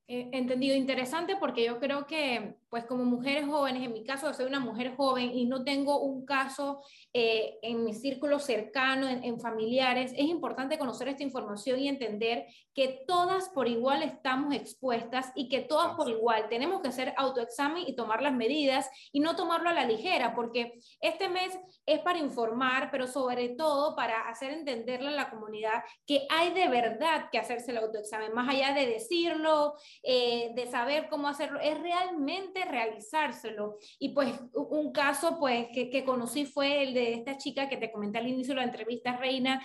Eh, 0.09 0.29
entendido 0.33 0.75
interesante 0.75 1.37
porque 1.37 1.65
yo 1.65 1.79
creo 1.79 2.07
que, 2.07 2.57
pues 2.71 2.85
como 2.85 3.05
mujeres 3.05 3.47
jóvenes, 3.47 3.83
en 3.83 3.93
mi 3.93 4.05
caso 4.05 4.33
soy 4.33 4.47
una 4.47 4.61
mujer 4.61 4.95
joven 4.97 5.33
y 5.35 5.45
no 5.47 5.65
tengo 5.65 6.01
un 6.01 6.25
caso 6.25 6.83
eh, 7.13 7.59
en 7.63 7.85
mi 7.85 7.93
círculo 7.95 8.39
cercano, 8.39 9.09
en, 9.09 9.41
familiares, 9.41 10.13
es 10.13 10.27
importante 10.27 10.79
conocer 10.79 11.09
esta 11.09 11.25
información 11.25 11.81
y 11.81 11.89
entender 11.89 12.47
que 12.75 13.03
todas 13.07 13.49
por 13.49 13.67
igual 13.67 14.03
estamos 14.03 14.55
expuestas 14.55 15.33
y 15.35 15.49
que 15.49 15.61
todas 15.61 15.95
por 15.97 16.09
igual 16.09 16.49
tenemos 16.49 16.81
que 16.81 16.89
hacer 16.89 17.13
autoexamen 17.17 17.85
y 17.87 17.97
tomar 17.97 18.23
las 18.23 18.35
medidas 18.35 18.89
y 19.13 19.21
no 19.21 19.35
tomarlo 19.35 19.71
a 19.71 19.75
la 19.75 19.85
ligera, 19.85 20.35
porque 20.35 20.79
este 21.01 21.29
mes 21.29 21.59
es 21.87 21.99
para 22.01 22.19
informar, 22.19 22.91
pero 22.93 23.09
sobre 23.09 23.49
todo 23.51 23.97
para 23.97 24.29
hacer 24.29 24.53
entenderle 24.53 25.09
a 25.09 25.13
la 25.13 25.31
comunidad 25.31 25.83
que 26.07 26.27
hay 26.31 26.53
de 26.53 26.69
verdad 26.69 27.29
que 27.33 27.39
hacerse 27.39 27.73
el 27.73 27.79
autoexamen, 27.79 28.33
más 28.33 28.49
allá 28.49 28.73
de 28.75 28.87
decirlo 28.87 29.75
eh, 30.05 30.53
de 30.55 30.67
saber 30.69 31.09
cómo 31.09 31.27
hacerlo, 31.27 31.59
es 31.61 31.81
realmente 31.81 32.60
realizárselo. 32.65 33.79
Y 33.99 34.11
pues 34.11 34.35
un 34.55 34.93
caso 34.93 35.39
pues 35.39 35.69
que, 35.73 36.05
conocí 36.05 36.47
fue 36.47 36.83
el 36.83 36.95
de 36.95 37.15
esta 37.15 37.37
chica 37.37 37.69
que 37.69 37.77
te 37.77 37.91
comenté 37.93 38.19
al 38.19 38.29
inicio 38.29 38.55
de 38.55 38.61
la 38.61 38.67
entrevista, 38.67 39.17
Reina, 39.17 39.65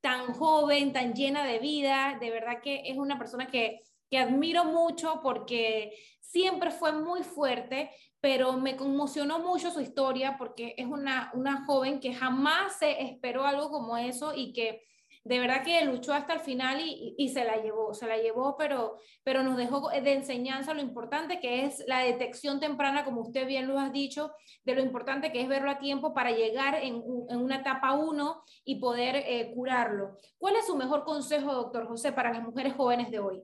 tan 0.00 0.32
joven, 0.32 0.92
tan 0.92 1.14
llena 1.14 1.44
de 1.44 1.58
vida, 1.58 2.18
de 2.20 2.30
verdad 2.30 2.60
que 2.62 2.82
es 2.84 2.96
una 2.96 3.18
persona 3.18 3.48
que, 3.48 3.80
que 4.10 4.18
admiro 4.18 4.64
mucho 4.64 5.20
porque 5.22 5.92
siempre 6.20 6.70
fue 6.70 6.92
muy 6.92 7.22
fuerte, 7.22 7.90
pero 8.20 8.52
me 8.54 8.76
conmocionó 8.76 9.38
mucho 9.38 9.70
su 9.70 9.80
historia 9.80 10.36
porque 10.38 10.74
es 10.76 10.86
una, 10.86 11.30
una 11.34 11.64
joven 11.64 12.00
que 12.00 12.14
jamás 12.14 12.78
se 12.78 13.02
esperó 13.02 13.44
algo 13.44 13.70
como 13.70 13.96
eso 13.96 14.34
y 14.34 14.52
que 14.52 14.82
de 15.24 15.38
verdad 15.38 15.62
que 15.64 15.84
luchó 15.84 16.12
hasta 16.12 16.34
el 16.34 16.40
final 16.40 16.80
y, 16.80 17.28
se 17.28 17.44
la 17.44 17.60
llevó, 17.62 17.94
se 17.94 18.06
la 18.06 18.16
llevó, 18.16 18.56
pero, 18.56 18.98
pero 19.22 19.42
nos 19.42 19.56
dejó 19.56 19.90
de 19.90 20.12
enseñanza 20.12 20.74
lo 20.74 20.80
importante 20.80 21.40
que 21.40 21.64
es 21.64 21.84
la 21.86 22.00
detección 22.00 22.60
temprana, 22.60 23.04
como 23.04 23.20
usted 23.20 23.46
bien 23.46 23.68
lo 23.68 23.78
ha 23.78 23.90
dicho, 23.90 24.32
de 24.64 24.74
lo 24.74 24.82
importante 24.82 25.32
que 25.32 25.42
es 25.42 25.48
verlo 25.48 25.70
a 25.70 25.78
tiempo 25.78 26.14
para 26.14 26.30
llegar 26.30 26.76
en, 26.82 27.02
una 27.04 27.56
etapa 27.56 27.94
1 27.94 28.42
y 28.64 28.80
poder 28.80 29.16
eh, 29.16 29.50
curarlo. 29.54 30.16
¿Cuál 30.38 30.56
es 30.56 30.66
su 30.66 30.76
mejor 30.76 31.04
consejo, 31.04 31.52
doctor 31.52 31.86
José, 31.86 32.12
para 32.12 32.32
las 32.32 32.42
mujeres 32.42 32.74
jóvenes 32.74 33.10
de 33.10 33.18
hoy? 33.18 33.42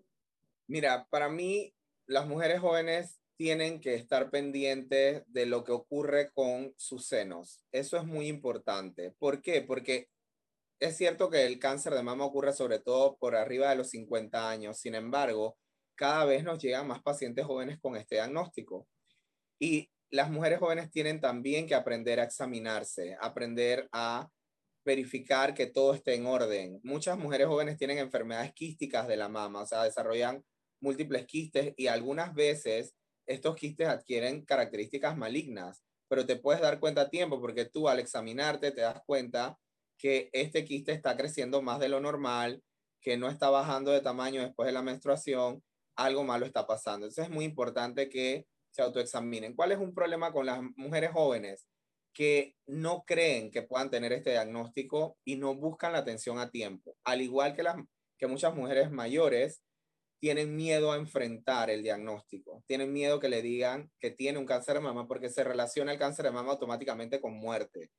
Mira, 0.67 1.07
para 1.11 1.29
mí, 1.29 1.75
las 2.07 2.27
mujeres 2.27 2.61
jóvenes 2.61 3.21
tienen 3.37 3.81
que 3.81 3.95
estar 3.95 4.31
pendientes 4.31 5.23
de 5.27 5.47
lo 5.47 5.65
que 5.65 5.73
ocurre 5.73 6.31
con 6.33 6.73
sus 6.77 7.07
senos. 7.07 7.65
Eso 7.73 7.97
es 7.97 8.05
muy 8.05 8.29
importante. 8.29 9.13
¿Por 9.19 9.43
qué? 9.43 9.63
Porque 9.63 10.09
es 10.81 10.97
cierto 10.97 11.31
que 11.31 11.47
el 11.47 11.59
cáncer 11.59 11.95
de 11.95 12.03
mama 12.03 12.25
ocurre 12.25 12.53
sobre 12.53 12.79
todo 12.79 13.17
por 13.17 13.37
arriba 13.37 13.71
de 13.71 13.77
los 13.77 13.91
50 13.91 14.51
años, 14.51 14.79
sin 14.79 14.95
embargo, 14.95 15.57
cada 15.95 16.25
vez 16.25 16.45
nos 16.45 16.59
llegan 16.63 16.89
más 16.89 17.03
pacientes 17.03 17.45
jóvenes 17.47 17.79
con 17.81 17.97
este 17.97 18.17
diagnóstico. 18.17 18.89
Y 19.59 19.91
las 20.11 20.31
mujeres 20.31 20.59
jóvenes 20.59 20.91
tienen 20.91 21.21
también 21.21 21.67
que 21.67 21.75
aprender 21.75 22.21
a 22.21 22.25
examinarse, 22.25 23.17
aprender 23.21 23.89
a 23.93 24.29
verificar 24.85 25.55
que 25.55 25.67
todo 25.67 25.95
esté 25.95 26.15
en 26.15 26.27
orden. 26.27 26.81
Muchas 26.83 27.19
mujeres 27.19 27.47
jóvenes 27.47 27.79
tienen 27.79 27.99
enfermedades 27.99 28.53
quísticas 28.53 29.09
de 29.09 29.17
la 29.17 29.29
mama, 29.29 29.63
o 29.63 29.67
sea, 29.67 29.85
desarrollan 29.85 30.45
múltiples 30.81 31.27
quistes 31.27 31.73
y 31.77 31.87
algunas 31.87 32.35
veces 32.35 32.95
estos 33.27 33.57
quistes 33.57 33.89
adquieren 33.89 34.45
características 34.45 35.17
malignas, 35.17 35.83
pero 36.09 36.27
te 36.27 36.37
puedes 36.37 36.61
dar 36.61 36.79
cuenta 36.79 37.03
a 37.03 37.11
tiempo 37.11 37.41
porque 37.41 37.65
tú 37.65 37.89
al 37.89 37.99
examinarte 37.99 38.71
te 38.71 38.83
das 38.83 39.01
cuenta 39.07 39.59
que 39.99 40.31
este 40.33 40.65
quiste 40.65 40.93
está 40.93 41.17
creciendo 41.17 41.63
más 41.63 41.81
de 41.81 41.89
lo 41.89 42.01
normal, 42.01 42.63
que 43.01 43.17
no 43.17 43.29
está 43.29 43.51
bajando 43.51 43.91
de 43.91 44.01
tamaño 44.01 44.43
después 44.43 44.67
de 44.67 44.73
la 44.73 44.83
menstruación, 44.83 45.63
algo 45.97 46.25
malo 46.25 46.47
está 46.47 46.67
pasando. 46.67 47.07
Entonces 47.07 47.27
es 47.27 47.31
muy 47.31 47.45
importante 47.45 48.09
que 48.09 48.47
se 48.71 48.83
autoexaminen. 48.83 49.55
¿Cuál 49.55 49.73
es 49.73 49.79
un 49.79 49.95
problema 49.95 50.33
con 50.33 50.47
las 50.47 50.61
mujeres 50.77 51.13
jóvenes? 51.13 51.69
que 52.15 52.55
no 52.67 53.05
creen 53.05 53.51
que 53.51 53.63
puedan 53.63 53.91
tener 53.91 54.13
este 54.13 54.31
diagnóstico 54.31 55.19
y 55.25 55.37
no 55.37 55.55
buscan 55.57 55.93
la 55.93 55.99
atención 55.99 56.39
a 56.39 56.51
tiempo. 56.51 56.97
Al 57.05 57.21
igual 57.21 57.55
que, 57.55 57.65
las, 57.65 57.77
que 58.17 58.29
muchas 58.29 58.55
mujeres 58.55 58.91
mayores 58.91 59.63
tienen 60.21 60.57
miedo 60.57 60.93
a 60.93 60.97
enfrentar 60.97 61.69
el 61.69 61.83
diagnóstico, 61.83 62.63
tienen 62.67 62.93
miedo 62.93 63.21
que 63.21 63.29
le 63.29 63.43
digan 63.43 63.91
que 64.01 64.11
tiene 64.11 64.39
un 64.39 64.47
cáncer 64.47 64.77
de 64.77 64.81
mama 64.81 65.07
porque 65.07 65.29
se 65.29 65.45
relaciona 65.45 65.93
el 65.93 65.99
cáncer 65.99 66.25
de 66.25 66.31
mama 66.31 66.53
automáticamente 66.53 67.21
con 67.21 67.35
muerte. 67.35 67.91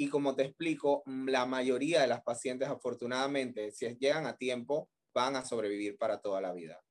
Y 0.00 0.08
como 0.08 0.34
te 0.34 0.44
explico, 0.44 1.02
la 1.04 1.44
mayoría 1.44 2.00
de 2.00 2.06
las 2.06 2.22
pacientes 2.22 2.66
afortunadamente, 2.66 3.70
si 3.70 3.86
llegan 3.98 4.24
a 4.24 4.34
tiempo, 4.34 4.88
van 5.12 5.36
a 5.36 5.44
sobrevivir 5.44 5.98
para 5.98 6.22
toda 6.22 6.40
la 6.40 6.54
vida. 6.54 6.82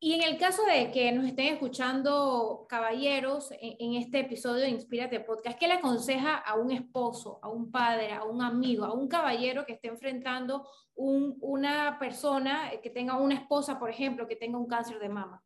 Y 0.00 0.14
en 0.14 0.22
el 0.22 0.38
caso 0.38 0.64
de 0.64 0.90
que 0.90 1.12
nos 1.12 1.26
estén 1.26 1.52
escuchando 1.52 2.64
caballeros 2.66 3.52
en, 3.60 3.96
este 3.96 4.20
episodio 4.20 4.62
de 4.62 4.70
Inspírate 4.70 5.20
Podcast, 5.20 5.58
¿qué 5.58 5.68
le 5.68 5.74
aconseja 5.74 6.36
a 6.36 6.54
un 6.54 6.72
esposo, 6.72 7.38
a 7.42 7.50
un 7.50 7.70
padre, 7.70 8.12
a 8.12 8.24
un 8.24 8.40
amigo, 8.40 8.86
a 8.86 8.94
un 8.94 9.08
caballero 9.08 9.66
que 9.66 9.74
esté 9.74 9.88
enfrentando 9.88 10.66
una 10.94 11.98
persona 11.98 12.70
que 12.82 12.88
tenga 12.88 13.18
una 13.18 13.34
esposa, 13.34 13.78
por 13.78 13.90
ejemplo, 13.90 14.26
que 14.26 14.36
tenga 14.36 14.56
un 14.56 14.68
cáncer 14.68 14.98
de 15.00 15.10
mama? 15.10 15.44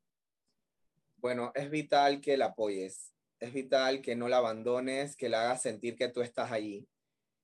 Bueno, 1.17 1.51
es 1.57 1.69
vital 1.69 2.21
que 2.21 2.37
la 2.37 2.45
apoyes, 2.45 3.13
es 3.41 3.53
vital 3.53 4.03
que 4.03 4.15
no 4.15 4.29
la 4.29 4.37
abandones, 4.37 5.17
que 5.17 5.29
la 5.29 5.43
hagas 5.43 5.63
sentir 5.63 5.97
que 5.97 6.07
tú 6.11 6.21
estás 6.21 6.53
allí. 6.53 6.87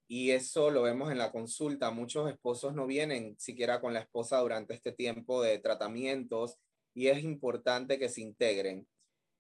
Y 0.07 0.33
eso 0.33 0.71
lo 0.71 0.83
vemos 0.83 1.11
en 1.11 1.19
la 1.19 1.33
consulta. 1.33 1.91
Muchos 1.91 2.31
esposos 2.31 2.75
no 2.75 2.87
vienen 2.87 3.37
siquiera 3.39 3.81
con 3.81 3.95
la 3.95 4.01
esposa 4.01 4.39
durante 4.39 4.75
este 4.75 4.93
tiempo 4.93 5.43
de 5.43 5.59
tratamientos 5.59 6.59
y 6.95 7.09
es 7.09 7.23
importante 7.25 7.99
que 7.99 8.09
se 8.09 8.21
integren. 8.21 8.87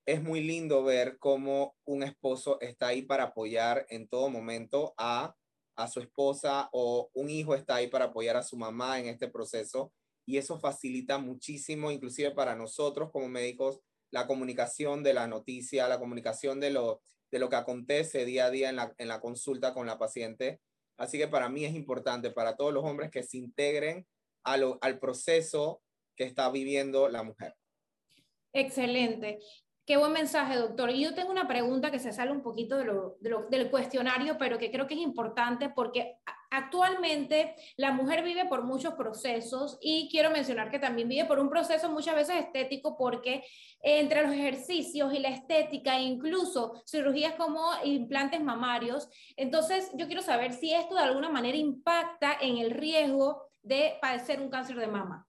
Es 0.06 0.22
muy 0.22 0.42
lindo 0.42 0.82
ver 0.82 1.18
cómo 1.18 1.76
un 1.84 2.02
esposo 2.02 2.60
está 2.60 2.88
ahí 2.88 3.02
para 3.02 3.24
apoyar 3.24 3.86
en 3.88 4.08
todo 4.08 4.28
momento 4.28 4.94
a, 4.98 5.34
a 5.76 5.88
su 5.88 6.00
esposa 6.00 6.68
o 6.72 7.10
un 7.14 7.30
hijo 7.30 7.54
está 7.54 7.76
ahí 7.76 7.88
para 7.88 8.06
apoyar 8.06 8.36
a 8.36 8.42
su 8.42 8.56
mamá 8.56 8.98
en 9.00 9.06
este 9.06 9.28
proceso 9.28 9.92
y 10.26 10.38
eso 10.38 10.58
facilita 10.58 11.18
muchísimo, 11.18 11.90
inclusive 11.90 12.30
para 12.30 12.56
nosotros 12.56 13.10
como 13.12 13.28
médicos, 13.28 13.80
la 14.10 14.26
comunicación 14.26 15.02
de 15.02 15.14
la 15.14 15.26
noticia, 15.26 15.88
la 15.88 15.98
comunicación 15.98 16.60
de 16.60 16.70
lo, 16.70 17.00
de 17.34 17.40
lo 17.40 17.48
que 17.48 17.56
acontece 17.56 18.24
día 18.24 18.46
a 18.46 18.50
día 18.50 18.70
en 18.70 18.76
la, 18.76 18.94
en 18.96 19.08
la 19.08 19.20
consulta 19.20 19.74
con 19.74 19.88
la 19.88 19.98
paciente. 19.98 20.60
Así 20.96 21.18
que 21.18 21.26
para 21.26 21.48
mí 21.48 21.64
es 21.64 21.74
importante, 21.74 22.30
para 22.30 22.54
todos 22.54 22.72
los 22.72 22.84
hombres, 22.84 23.10
que 23.10 23.24
se 23.24 23.38
integren 23.38 24.06
al 24.44 25.00
proceso 25.00 25.82
que 26.16 26.22
está 26.22 26.48
viviendo 26.52 27.08
la 27.08 27.24
mujer. 27.24 27.56
Excelente. 28.52 29.40
Qué 29.86 29.98
buen 29.98 30.12
mensaje, 30.12 30.56
doctor. 30.56 30.90
Y 30.90 31.02
yo 31.02 31.14
tengo 31.14 31.30
una 31.30 31.46
pregunta 31.46 31.90
que 31.90 31.98
se 31.98 32.12
sale 32.12 32.32
un 32.32 32.42
poquito 32.42 32.78
del 32.78 33.70
cuestionario, 33.70 34.38
pero 34.38 34.56
que 34.56 34.70
creo 34.70 34.86
que 34.86 34.94
es 34.94 35.00
importante 35.00 35.68
porque 35.68 36.20
actualmente 36.50 37.54
la 37.76 37.92
mujer 37.92 38.24
vive 38.24 38.46
por 38.46 38.62
muchos 38.62 38.94
procesos 38.94 39.76
y 39.82 40.08
quiero 40.10 40.30
mencionar 40.30 40.70
que 40.70 40.78
también 40.78 41.08
vive 41.08 41.26
por 41.26 41.38
un 41.38 41.50
proceso 41.50 41.90
muchas 41.90 42.14
veces 42.14 42.36
estético 42.36 42.96
porque 42.96 43.44
entre 43.80 44.22
los 44.22 44.32
ejercicios 44.32 45.12
y 45.12 45.18
la 45.18 45.28
estética 45.28 46.00
incluso 46.00 46.82
cirugías 46.86 47.34
como 47.34 47.70
implantes 47.84 48.40
mamarios, 48.40 49.10
entonces 49.36 49.90
yo 49.96 50.06
quiero 50.06 50.22
saber 50.22 50.54
si 50.54 50.72
esto 50.72 50.94
de 50.94 51.02
alguna 51.02 51.28
manera 51.28 51.58
impacta 51.58 52.38
en 52.40 52.56
el 52.56 52.70
riesgo 52.70 53.50
de 53.62 53.98
padecer 54.00 54.40
un 54.40 54.48
cáncer 54.48 54.76
de 54.76 54.86
mama. 54.86 55.26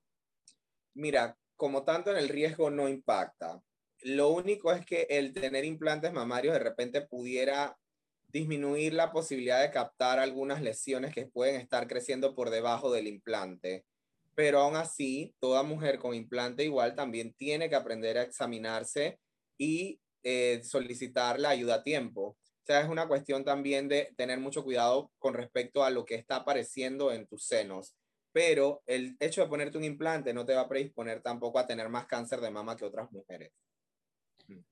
Mira, 0.93 1.35
como 1.57 1.83
tanto 1.83 2.11
en 2.11 2.17
el 2.17 2.29
riesgo 2.29 2.69
no 2.69 2.87
impacta. 2.87 3.61
Lo 4.05 4.29
único 4.29 4.71
es 4.71 4.85
que 4.85 5.07
el 5.09 5.33
tener 5.33 5.65
implantes 5.65 6.13
mamarios 6.13 6.53
de 6.53 6.59
repente 6.59 7.01
pudiera 7.01 7.75
disminuir 8.27 8.93
la 8.93 9.11
posibilidad 9.11 9.61
de 9.61 9.71
captar 9.71 10.19
algunas 10.19 10.61
lesiones 10.61 11.11
que 11.11 11.25
pueden 11.25 11.59
estar 11.59 11.87
creciendo 11.87 12.35
por 12.35 12.51
debajo 12.51 12.91
del 12.91 13.07
implante. 13.07 13.83
Pero 14.35 14.59
aún 14.59 14.75
así, 14.75 15.33
toda 15.39 15.63
mujer 15.63 15.97
con 15.97 16.13
implante 16.13 16.63
igual 16.63 16.93
también 16.93 17.33
tiene 17.33 17.67
que 17.67 17.73
aprender 17.73 18.19
a 18.19 18.21
examinarse 18.21 19.17
y 19.57 19.99
eh, 20.21 20.61
solicitar 20.63 21.39
la 21.39 21.49
ayuda 21.49 21.75
a 21.77 21.83
tiempo. 21.83 22.37
O 22.37 22.65
sea, 22.67 22.81
es 22.81 22.87
una 22.87 23.07
cuestión 23.07 23.43
también 23.43 23.87
de 23.87 24.13
tener 24.17 24.39
mucho 24.39 24.63
cuidado 24.63 25.11
con 25.17 25.33
respecto 25.33 25.83
a 25.83 25.89
lo 25.89 26.05
que 26.05 26.13
está 26.13 26.35
apareciendo 26.37 27.11
en 27.11 27.25
tus 27.25 27.47
senos 27.47 27.95
pero 28.31 28.83
el 28.85 29.15
hecho 29.21 29.39
de 29.39 29.47
ponerte 29.47 29.77
un 29.77 29.85
implante 29.85 30.33
no 30.33 30.45
te 30.45 30.53
va 30.53 30.63
a 30.63 30.67
predisponer 30.67 31.21
tampoco 31.21 31.57
a 31.57 31.65
tener 31.65 31.87
más 31.87 32.05
cáncer 32.05 32.41
de 32.41 32.51
mama 32.51 32.75
que 32.75 32.83
otras 32.83 33.09
mujeres. 33.09 33.53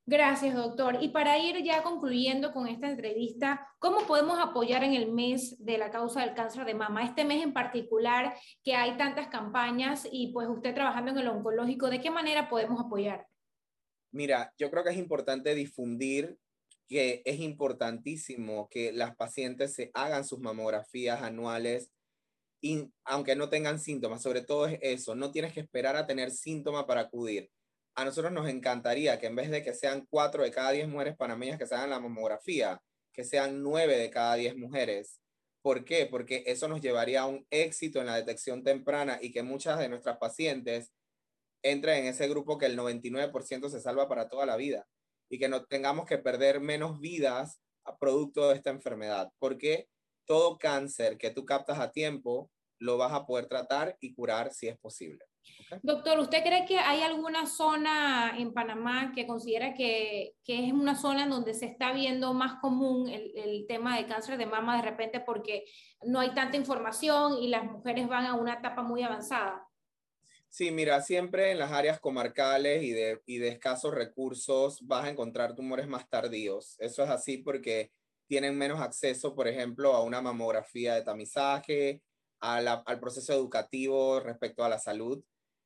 Gracias, 0.05 0.53
doctor. 0.53 0.97
Y 1.01 1.09
para 1.09 1.37
ir 1.39 1.63
ya 1.63 1.81
concluyendo 1.81 2.51
con 2.51 2.67
esta 2.67 2.89
entrevista, 2.89 3.67
¿cómo 3.79 4.05
podemos 4.05 4.37
apoyar 4.39 4.83
en 4.83 4.93
el 4.93 5.11
mes 5.11 5.55
de 5.63 5.77
la 5.77 5.91
causa 5.91 6.21
del 6.21 6.35
cáncer 6.35 6.65
de 6.65 6.73
mama? 6.73 7.05
Este 7.05 7.23
mes 7.23 7.41
en 7.41 7.53
particular, 7.53 8.35
que 8.63 8.75
hay 8.75 8.97
tantas 8.97 9.27
campañas 9.27 10.07
y 10.11 10.33
pues 10.33 10.47
usted 10.49 10.73
trabajando 10.73 11.11
en 11.11 11.19
el 11.19 11.27
oncológico, 11.29 11.89
¿de 11.89 12.01
qué 12.01 12.11
manera 12.11 12.49
podemos 12.49 12.83
apoyar? 12.83 13.25
Mira, 14.11 14.53
yo 14.57 14.69
creo 14.69 14.83
que 14.83 14.91
es 14.91 14.97
importante 14.97 15.55
difundir 15.55 16.37
que 16.87 17.21
es 17.25 17.39
importantísimo 17.39 18.67
que 18.69 18.91
las 18.91 19.15
pacientes 19.15 19.73
se 19.73 19.89
hagan 19.93 20.25
sus 20.25 20.39
mamografías 20.39 21.21
anuales 21.21 21.91
y 22.61 22.89
aunque 23.03 23.35
no 23.35 23.49
tengan 23.49 23.79
síntomas, 23.79 24.21
sobre 24.21 24.41
todo 24.41 24.67
es 24.67 24.79
eso, 24.81 25.15
no 25.15 25.31
tienes 25.31 25.53
que 25.53 25.61
esperar 25.61 25.95
a 25.95 26.05
tener 26.05 26.31
síntomas 26.31 26.85
para 26.85 27.01
acudir. 27.01 27.49
A 27.95 28.05
nosotros 28.05 28.31
nos 28.31 28.49
encantaría 28.49 29.19
que 29.19 29.27
en 29.27 29.35
vez 29.35 29.51
de 29.51 29.63
que 29.63 29.73
sean 29.73 30.07
cuatro 30.09 30.43
de 30.43 30.51
cada 30.51 30.71
diez 30.71 30.87
mujeres 30.87 31.15
panameñas 31.15 31.59
que 31.59 31.67
se 31.67 31.75
hagan 31.75 31.91
la 31.91 31.99
mamografía, 31.99 32.81
que 33.11 33.23
sean 33.23 33.61
nueve 33.61 33.97
de 33.97 34.09
cada 34.09 34.35
diez 34.35 34.55
mujeres. 34.55 35.19
¿Por 35.61 35.85
qué? 35.85 36.07
Porque 36.07 36.43
eso 36.47 36.67
nos 36.67 36.81
llevaría 36.81 37.21
a 37.21 37.27
un 37.27 37.45
éxito 37.51 37.99
en 37.99 38.07
la 38.07 38.15
detección 38.15 38.63
temprana 38.63 39.19
y 39.21 39.31
que 39.31 39.43
muchas 39.43 39.79
de 39.79 39.89
nuestras 39.89 40.17
pacientes 40.17 40.91
entren 41.61 41.99
en 41.99 42.05
ese 42.07 42.27
grupo 42.27 42.57
que 42.57 42.65
el 42.65 42.77
99% 42.77 43.69
se 43.69 43.79
salva 43.79 44.09
para 44.09 44.27
toda 44.27 44.45
la 44.45 44.57
vida 44.57 44.87
y 45.29 45.39
que 45.39 45.47
no 45.47 45.65
tengamos 45.65 46.05
que 46.05 46.17
perder 46.17 46.59
menos 46.59 46.99
vidas 46.99 47.61
a 47.85 47.97
producto 47.97 48.49
de 48.49 48.55
esta 48.55 48.71
enfermedad. 48.71 49.29
Porque 49.39 49.87
todo 50.25 50.57
cáncer 50.57 51.17
que 51.17 51.29
tú 51.29 51.45
captas 51.45 51.79
a 51.79 51.91
tiempo 51.91 52.51
lo 52.79 52.97
vas 52.97 53.13
a 53.13 53.25
poder 53.25 53.47
tratar 53.47 53.97
y 53.99 54.13
curar 54.13 54.53
si 54.53 54.67
es 54.67 54.77
posible. 54.77 55.23
Doctor, 55.81 56.19
¿usted 56.19 56.43
cree 56.43 56.65
que 56.65 56.77
hay 56.77 57.01
alguna 57.01 57.45
zona 57.47 58.35
en 58.37 58.53
Panamá 58.53 59.11
que 59.15 59.25
considera 59.25 59.73
que, 59.73 60.35
que, 60.43 60.67
es 60.67 60.73
una 60.73 60.95
zona 60.95 61.23
en 61.23 61.29
donde 61.29 61.53
se 61.53 61.65
está 61.65 61.93
viendo 61.93 62.33
más 62.33 62.59
común 62.61 63.09
el, 63.09 63.31
el, 63.35 63.65
tema 63.67 63.97
de 63.97 64.05
cáncer 64.05 64.37
de 64.37 64.45
mama 64.45 64.77
de 64.77 64.83
repente 64.83 65.19
porque 65.19 65.65
no 66.03 66.19
hay 66.19 66.33
tanta 66.33 66.57
información 66.57 67.37
y 67.41 67.47
las 67.47 67.65
mujeres 67.65 68.07
van 68.07 68.25
a 68.25 68.35
una 68.35 68.53
etapa 68.53 68.83
muy 68.83 69.03
avanzada? 69.03 69.67
Sí, 70.53 70.69
mira, 70.69 71.01
siempre 71.01 71.49
en 71.49 71.57
las 71.57 71.71
áreas 71.71 71.99
comarcales 71.99 72.83
y 72.83 72.91
de, 72.91 73.19
y 73.25 73.39
de 73.39 73.47
escasos 73.47 73.91
recursos 73.91 74.85
vas 74.85 75.05
a 75.05 75.09
encontrar 75.09 75.55
tumores 75.55 75.87
más 75.87 76.07
tardíos. 76.07 76.75
Eso 76.79 77.03
es 77.03 77.09
así 77.09 77.39
porque 77.39 77.91
tienen 78.27 78.55
menos 78.55 78.79
acceso, 78.79 79.33
por 79.33 79.47
ejemplo, 79.47 79.93
a 79.93 80.03
una 80.03 80.21
mamografía 80.21 80.93
de 80.93 81.01
tamizaje, 81.01 82.03
al 82.39 82.99
proceso 82.99 83.33
educativo 83.33 84.19
respecto 84.19 84.63
a 84.63 84.69
la 84.69 84.77
salud. 84.77 85.23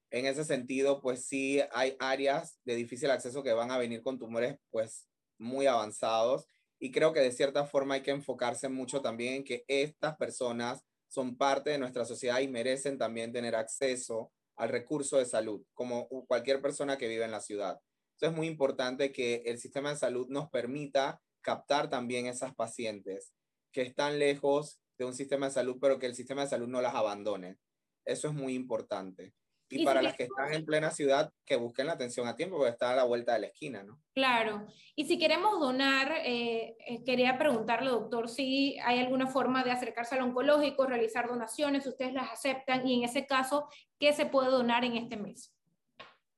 En 0.09 0.25
ese 0.25 0.45
sentido, 0.45 1.01
pues 1.01 1.25
sí 1.25 1.61
hay 1.71 1.95
áreas 1.99 2.59
de 2.63 2.75
difícil 2.75 3.11
acceso 3.11 3.43
que 3.43 3.53
van 3.53 3.71
a 3.71 3.77
venir 3.77 4.01
con 4.01 4.17
tumores 4.17 4.57
pues 4.69 5.07
muy 5.37 5.67
avanzados 5.67 6.47
y 6.79 6.91
creo 6.91 7.11
que 7.13 7.19
de 7.19 7.31
cierta 7.31 7.65
forma 7.65 7.95
hay 7.95 8.03
que 8.03 8.11
enfocarse 8.11 8.69
mucho 8.69 9.01
también 9.01 9.35
en 9.35 9.43
que 9.43 9.65
estas 9.67 10.15
personas 10.17 10.85
son 11.07 11.37
parte 11.37 11.71
de 11.71 11.77
nuestra 11.77 12.05
sociedad 12.05 12.39
y 12.39 12.47
merecen 12.47 12.97
también 12.97 13.31
tener 13.31 13.55
acceso 13.55 14.31
al 14.55 14.69
recurso 14.69 15.17
de 15.17 15.25
salud, 15.25 15.63
como 15.73 16.07
cualquier 16.27 16.61
persona 16.61 16.97
que 16.97 17.07
vive 17.07 17.25
en 17.25 17.31
la 17.31 17.41
ciudad. 17.41 17.79
Entonces 18.13 18.33
es 18.33 18.35
muy 18.35 18.47
importante 18.47 19.11
que 19.11 19.43
el 19.45 19.59
sistema 19.59 19.89
de 19.89 19.97
salud 19.97 20.27
nos 20.29 20.49
permita 20.49 21.21
captar 21.41 21.89
también 21.89 22.25
esas 22.25 22.53
pacientes 22.55 23.33
que 23.71 23.83
están 23.83 24.19
lejos 24.19 24.79
de 24.97 25.05
un 25.05 25.13
sistema 25.13 25.47
de 25.47 25.53
salud, 25.53 25.77
pero 25.79 25.99
que 25.99 26.07
el 26.07 26.15
sistema 26.15 26.41
de 26.41 26.49
salud 26.49 26.67
no 26.67 26.81
las 26.81 26.95
abandone. 26.95 27.57
Eso 28.05 28.27
es 28.27 28.33
muy 28.33 28.55
importante. 28.55 29.33
Y, 29.69 29.83
para 29.83 30.01
las 30.01 30.15
que 30.15 30.23
están 30.23 30.53
en 30.53 30.65
plena 30.65 30.91
ciudad, 30.91 31.31
que 31.45 31.57
busquen 31.57 31.87
la 31.87 31.93
atención 31.93 32.25
a 32.27 32.35
tiempo, 32.35 32.55
porque 32.55 32.71
está 32.71 32.91
a 32.91 32.95
la 32.95 33.03
vuelta 33.03 33.33
de 33.33 33.39
la 33.39 33.47
esquina, 33.47 33.83
¿no? 33.83 33.99
Claro. 34.13 34.65
Y 34.95 35.05
si 35.05 35.19
queremos 35.19 35.59
donar, 35.59 36.11
eh, 36.23 36.77
eh, 36.87 37.03
quería 37.03 37.37
preguntarle, 37.37 37.89
doctor, 37.89 38.29
si 38.29 38.77
hay 38.79 38.99
alguna 38.99 39.27
forma 39.27 39.63
de 39.65 39.71
acercarse 39.71 40.15
al 40.15 40.21
oncológico, 40.21 40.85
realizar 40.85 41.27
donaciones, 41.27 41.85
ustedes 41.85 42.13
las 42.13 42.31
aceptan, 42.31 42.87
y 42.87 42.99
en 42.99 43.03
ese 43.03 43.25
caso, 43.25 43.67
¿qué 43.99 44.13
se 44.13 44.25
puede 44.25 44.49
donar 44.49 44.85
en 44.85 44.95
este 44.95 45.17
mes? 45.17 45.53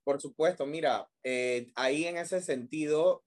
Por 0.03 0.19
supuesto, 0.19 0.65
mira, 0.65 1.07
eh, 1.23 1.71
ahí 1.75 2.05
en 2.05 2.17
ese 2.17 2.41
sentido, 2.41 3.23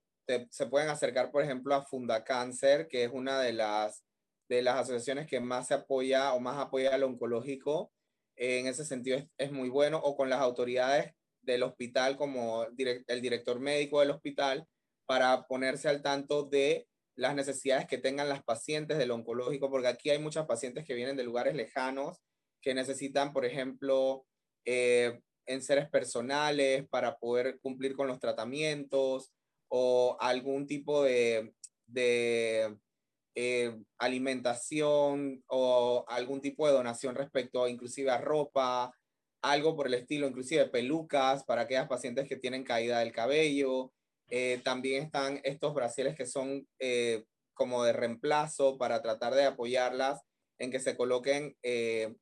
se 0.50 0.66
pueden 0.66 0.88
acercar, 0.88 1.30
por 1.30 1.42
ejemplo, 1.42 1.74
a 1.74 1.84
Funda 1.84 2.24
Cáncer, 2.24 2.88
que 2.88 3.04
es 3.04 3.10
una 3.12 3.40
de 3.40 3.52
las, 3.52 4.04
de 4.48 4.62
las 4.62 4.80
asociaciones 4.80 5.26
que 5.28 5.40
más 5.40 5.68
se 5.68 5.74
apoya 5.74 6.32
o 6.32 6.40
más 6.40 6.58
apoya 6.58 6.94
al 6.94 7.04
oncológico 7.04 7.92
en 8.36 8.66
ese 8.66 8.84
sentido 8.84 9.18
es, 9.38 9.52
muy 9.52 9.68
bueno, 9.68 9.98
o 10.02 10.16
con 10.16 10.30
las 10.30 10.40
autoridades 10.40 11.12
del 11.42 11.62
hospital 11.62 12.16
como 12.16 12.64
el 12.64 13.22
director 13.22 13.60
médico 13.60 14.00
del 14.00 14.10
hospital 14.10 14.66
para 15.06 15.46
ponerse 15.46 15.88
al 15.88 16.02
tanto 16.02 16.44
de 16.44 16.86
las 17.16 17.34
necesidades 17.34 17.86
que 17.86 17.98
tengan 17.98 18.28
las 18.28 18.42
pacientes 18.42 18.98
del 18.98 19.10
oncológico, 19.10 19.70
porque 19.70 19.88
aquí 19.88 20.10
hay 20.10 20.18
muchas 20.18 20.46
pacientes 20.46 20.84
que 20.84 20.94
vienen 20.94 21.16
de 21.16 21.24
lugares 21.24 21.54
lejanos 21.54 22.18
que 22.60 22.74
necesitan, 22.74 23.32
por 23.32 23.44
ejemplo, 23.44 24.24
eh, 24.64 25.20
en 25.46 25.62
seres 25.62 25.90
personales 25.90 26.86
para 26.88 27.18
poder 27.18 27.58
cumplir 27.60 27.94
con 27.96 28.06
los 28.06 28.20
tratamientos 28.20 29.32
o 29.68 30.16
algún 30.20 30.66
tipo 30.66 31.02
de, 31.02 31.52
de 31.86 32.78
eh, 33.34 33.74
alimentación 33.98 35.42
o 35.46 36.04
algún 36.06 36.42
tipo 36.42 36.66
de 36.66 36.74
donación 36.74 37.14
respecto 37.14 37.66
inclusive 37.66 38.10
a 38.10 38.18
ropa, 38.18 38.92
algo 39.42 39.74
por 39.74 39.86
el 39.86 39.94
estilo, 39.94 40.28
inclusive 40.28 40.68
pelucas 40.68 41.42
para 41.44 41.62
aquellas 41.62 41.88
pacientes 41.88 42.28
que 42.28 42.36
tienen 42.36 42.62
caída 42.62 42.98
del 42.98 43.12
cabello. 43.12 43.92
Eh, 44.28 44.60
también 44.64 45.04
están 45.04 45.40
estos 45.44 45.74
brasiles 45.74 46.14
que 46.14 46.26
son 46.26 46.66
eh, 46.78 47.24
como 47.54 47.84
de 47.84 47.94
reemplazo 47.94 48.76
para 48.76 49.00
tratar 49.00 49.34
de 49.34 49.44
apoyarlas 49.44 50.20
en 50.58 50.70
que 50.70 50.78
se 50.78 50.96
coloquen 50.96 51.56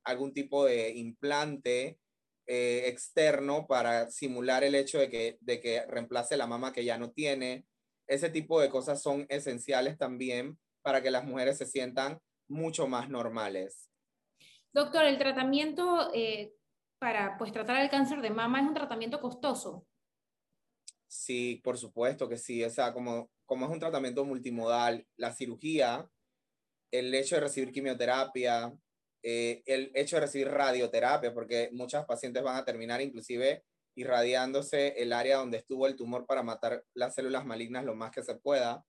algún 0.04 0.32
tipo 0.32 0.64
de 0.64 0.90
implante 0.90 1.98
externo 2.46 3.66
para 3.66 4.10
simular 4.10 4.64
el 4.64 4.74
hecho 4.74 4.98
de 4.98 5.10
que, 5.10 5.36
de 5.40 5.60
que 5.60 5.84
reemplace 5.86 6.36
la 6.36 6.46
mama 6.46 6.72
que 6.72 6.84
ya 6.84 6.96
no 6.98 7.10
tiene. 7.10 7.66
Ese 8.06 8.30
tipo 8.30 8.60
de 8.60 8.70
cosas 8.70 9.02
son 9.02 9.26
esenciales 9.28 9.98
también 9.98 10.58
para 10.82 11.02
que 11.02 11.10
las 11.10 11.24
mujeres 11.24 11.58
se 11.58 11.66
sientan 11.66 12.20
mucho 12.48 12.86
más 12.88 13.08
normales. 13.08 13.90
Doctor, 14.72 15.04
el 15.04 15.18
tratamiento 15.18 16.10
eh, 16.14 16.52
para 16.98 17.36
pues, 17.38 17.52
tratar 17.52 17.80
el 17.82 17.90
cáncer 17.90 18.20
de 18.20 18.30
mama 18.30 18.60
es 18.60 18.68
un 18.68 18.74
tratamiento 18.74 19.20
costoso. 19.20 19.86
Sí, 21.08 21.60
por 21.64 21.76
supuesto 21.76 22.28
que 22.28 22.36
sí. 22.36 22.62
O 22.62 22.70
sea, 22.70 22.92
como, 22.92 23.30
como 23.46 23.66
es 23.66 23.72
un 23.72 23.80
tratamiento 23.80 24.24
multimodal, 24.24 25.06
la 25.16 25.32
cirugía, 25.32 26.08
el 26.92 27.12
hecho 27.14 27.36
de 27.36 27.40
recibir 27.40 27.72
quimioterapia, 27.72 28.72
eh, 29.22 29.62
el 29.66 29.90
hecho 29.94 30.16
de 30.16 30.22
recibir 30.22 30.48
radioterapia, 30.48 31.34
porque 31.34 31.70
muchas 31.72 32.04
pacientes 32.06 32.42
van 32.42 32.56
a 32.56 32.64
terminar 32.64 33.00
inclusive 33.00 33.64
irradiándose 33.96 34.94
el 35.02 35.12
área 35.12 35.38
donde 35.38 35.58
estuvo 35.58 35.86
el 35.86 35.96
tumor 35.96 36.26
para 36.26 36.42
matar 36.42 36.84
las 36.94 37.14
células 37.14 37.44
malignas 37.44 37.84
lo 37.84 37.96
más 37.96 38.12
que 38.12 38.22
se 38.22 38.36
pueda 38.36 38.84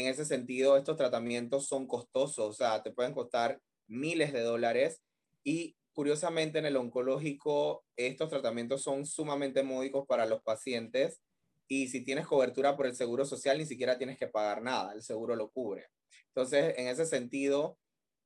en 0.00 0.06
ese 0.06 0.24
sentido, 0.24 0.76
estos 0.76 0.96
tratamientos 0.96 1.66
son 1.66 1.86
costosos, 1.86 2.50
o 2.50 2.52
sea, 2.52 2.82
te 2.82 2.92
pueden 2.92 3.12
costar 3.12 3.60
miles 3.86 4.32
de 4.32 4.40
dólares 4.40 5.02
y 5.44 5.76
curiosamente 5.92 6.58
en 6.58 6.66
el 6.66 6.76
oncológico 6.76 7.84
estos 7.96 8.30
tratamientos 8.30 8.82
son 8.82 9.04
sumamente 9.06 9.62
módicos 9.62 10.06
para 10.06 10.26
los 10.26 10.42
pacientes 10.42 11.20
y 11.68 11.88
si 11.88 12.04
tienes 12.04 12.26
cobertura 12.26 12.76
por 12.76 12.86
el 12.86 12.94
seguro 12.94 13.24
social 13.24 13.58
ni 13.58 13.66
siquiera 13.66 13.98
tienes 13.98 14.18
que 14.18 14.28
pagar 14.28 14.62
nada, 14.62 14.92
el 14.94 15.02
seguro 15.02 15.36
lo 15.36 15.50
cubre. 15.50 15.86
Entonces, 16.28 16.74
en 16.78 16.88
ese 16.88 17.06
sentido, 17.06 17.78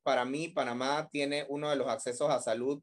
para 0.03 0.25
mí, 0.25 0.49
Panamá 0.49 1.09
tiene 1.11 1.45
uno 1.49 1.69
de 1.69 1.75
los 1.75 1.87
accesos 1.87 2.29
a 2.29 2.39
salud 2.39 2.81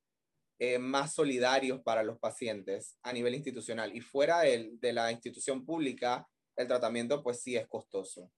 eh, 0.59 0.79
más 0.79 1.15
solidarios 1.15 1.81
para 1.83 2.03
los 2.03 2.19
pacientes 2.19 2.99
a 3.03 3.13
nivel 3.13 3.35
institucional 3.35 3.95
y 3.97 4.01
fuera 4.01 4.41
de, 4.41 4.71
de 4.81 4.93
la 4.93 5.11
institución 5.11 5.65
pública, 5.65 6.29
el 6.57 6.69
tratamiento 6.69 7.23
pues 7.23 7.41
sí 7.43 7.57
es 7.57 7.67
costoso. 7.67 8.31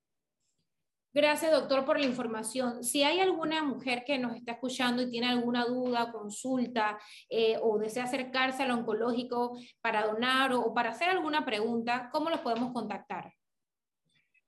Gracias, 1.17 1.51
doctor, 1.51 1.87
por 1.87 1.99
la 1.99 2.05
información. 2.05 2.85
Si 2.85 3.03
hay 3.03 3.21
alguna 3.21 3.63
mujer 3.63 4.05
que 4.05 4.19
nos 4.19 4.37
está 4.37 4.53
escuchando 4.53 5.01
y 5.01 5.09
tiene 5.09 5.29
alguna 5.29 5.65
duda, 5.65 6.13
consulta 6.13 6.99
eh, 7.31 7.57
o 7.63 7.79
desea 7.79 8.05
acercarse 8.05 8.65
al 8.65 8.73
oncológico 8.73 9.59
para 9.81 10.05
donar 10.05 10.53
o, 10.53 10.75
para 10.75 10.91
hacer 10.91 11.09
alguna 11.09 11.47
pregunta, 11.47 12.11
¿cómo 12.13 12.29
los 12.29 12.41
podemos 12.41 12.71
contactar? 12.75 13.33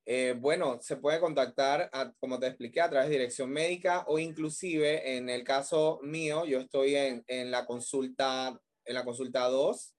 Eh, 0.04 0.36
bueno, 0.38 0.76
se 0.82 0.98
puede 0.98 1.18
contactar, 1.20 1.90
como 2.20 2.38
te 2.38 2.48
expliqué, 2.48 2.82
a 2.82 2.90
través 2.90 3.08
de 3.08 3.16
dirección 3.16 3.48
médica 3.48 4.04
o 4.06 4.18
inclusive 4.18 5.16
en 5.16 5.30
el 5.30 5.44
caso 5.44 6.00
mío, 6.02 6.44
yo 6.44 6.60
estoy 6.60 6.96
en, 6.96 7.24
en 7.28 7.50
la 7.50 7.64
consulta, 7.64 8.60
en 8.84 8.94
la 8.94 9.06
consulta 9.06 9.48
2, 9.48 9.94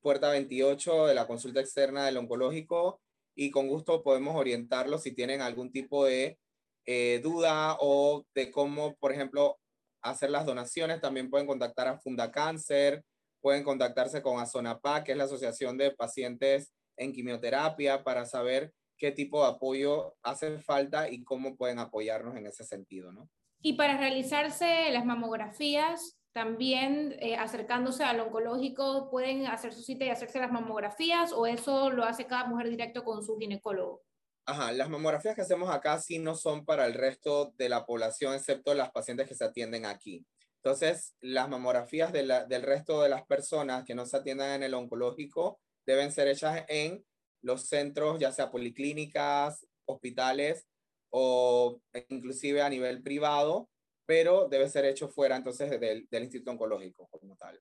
puerta 0.00 0.30
28 0.30 1.06
de 1.06 1.14
la 1.14 1.26
consulta 1.26 1.58
externa 1.58 2.06
del 2.06 2.18
oncológico 2.18 3.00
y 3.34 3.50
con 3.50 3.68
gusto 3.68 4.02
podemos 4.02 4.36
orientarlos 4.36 5.02
si 5.02 5.12
tienen 5.12 5.40
algún 5.40 5.70
tipo 5.70 6.04
de 6.04 6.38
eh, 6.86 7.20
duda 7.22 7.76
o 7.80 8.24
de 8.34 8.50
cómo, 8.50 8.94
por 8.96 9.12
ejemplo, 9.12 9.58
hacer 10.02 10.30
las 10.30 10.46
donaciones. 10.46 11.00
También 11.00 11.30
pueden 11.30 11.46
contactar 11.46 11.88
a 11.88 11.98
Funda 11.98 12.30
Cáncer, 12.30 13.02
pueden 13.40 13.64
contactarse 13.64 14.22
con 14.22 14.40
Azonapa, 14.40 15.02
que 15.02 15.12
es 15.12 15.18
la 15.18 15.24
Asociación 15.24 15.76
de 15.78 15.90
Pacientes 15.90 16.72
en 16.96 17.12
Quimioterapia, 17.12 18.04
para 18.04 18.26
saber 18.26 18.72
qué 18.96 19.10
tipo 19.10 19.42
de 19.42 19.52
apoyo 19.52 20.14
hace 20.22 20.58
falta 20.60 21.10
y 21.10 21.24
cómo 21.24 21.56
pueden 21.56 21.78
apoyarnos 21.78 22.36
en 22.36 22.46
ese 22.46 22.64
sentido, 22.64 23.12
¿no? 23.12 23.28
Y 23.60 23.72
para 23.74 23.96
realizarse 23.96 24.90
las 24.92 25.06
mamografías, 25.06 26.18
también 26.34 27.16
eh, 27.20 27.36
acercándose 27.36 28.02
al 28.02 28.18
oncológico 28.18 29.08
pueden 29.08 29.46
hacer 29.46 29.72
su 29.72 29.82
cita 29.82 30.04
y 30.04 30.10
hacerse 30.10 30.40
las 30.40 30.50
mamografías 30.50 31.32
o 31.32 31.46
eso 31.46 31.90
lo 31.90 32.04
hace 32.04 32.26
cada 32.26 32.46
mujer 32.46 32.68
directo 32.68 33.04
con 33.04 33.22
su 33.24 33.38
ginecólogo? 33.38 34.02
Ajá, 34.44 34.72
las 34.72 34.90
mamografías 34.90 35.36
que 35.36 35.42
hacemos 35.42 35.70
acá 35.70 35.98
sí 36.00 36.18
no 36.18 36.34
son 36.34 36.66
para 36.66 36.86
el 36.86 36.94
resto 36.94 37.54
de 37.56 37.68
la 37.68 37.86
población, 37.86 38.34
excepto 38.34 38.74
las 38.74 38.90
pacientes 38.90 39.28
que 39.28 39.36
se 39.36 39.44
atienden 39.44 39.86
aquí. 39.86 40.26
Entonces, 40.56 41.14
las 41.20 41.48
mamografías 41.48 42.12
de 42.12 42.24
del 42.48 42.62
resto 42.62 43.02
de 43.02 43.10
las 43.10 43.24
personas 43.26 43.84
que 43.84 43.94
no 43.94 44.04
se 44.04 44.16
atiendan 44.16 44.50
en 44.50 44.62
el 44.64 44.74
oncológico 44.74 45.60
deben 45.86 46.10
ser 46.10 46.28
hechas 46.28 46.64
en 46.68 47.04
los 47.42 47.68
centros, 47.68 48.18
ya 48.18 48.32
sea 48.32 48.50
policlínicas, 48.50 49.66
hospitales 49.86 50.66
o 51.10 51.80
inclusive 52.08 52.60
a 52.60 52.68
nivel 52.68 53.02
privado, 53.02 53.68
pero 54.06 54.48
debe 54.48 54.68
ser 54.68 54.84
hecho 54.84 55.08
fuera 55.08 55.36
entonces 55.36 55.70
del, 55.80 56.06
del 56.10 56.22
Instituto 56.22 56.52
Oncológico 56.52 57.08
como 57.08 57.36
tal. 57.36 57.60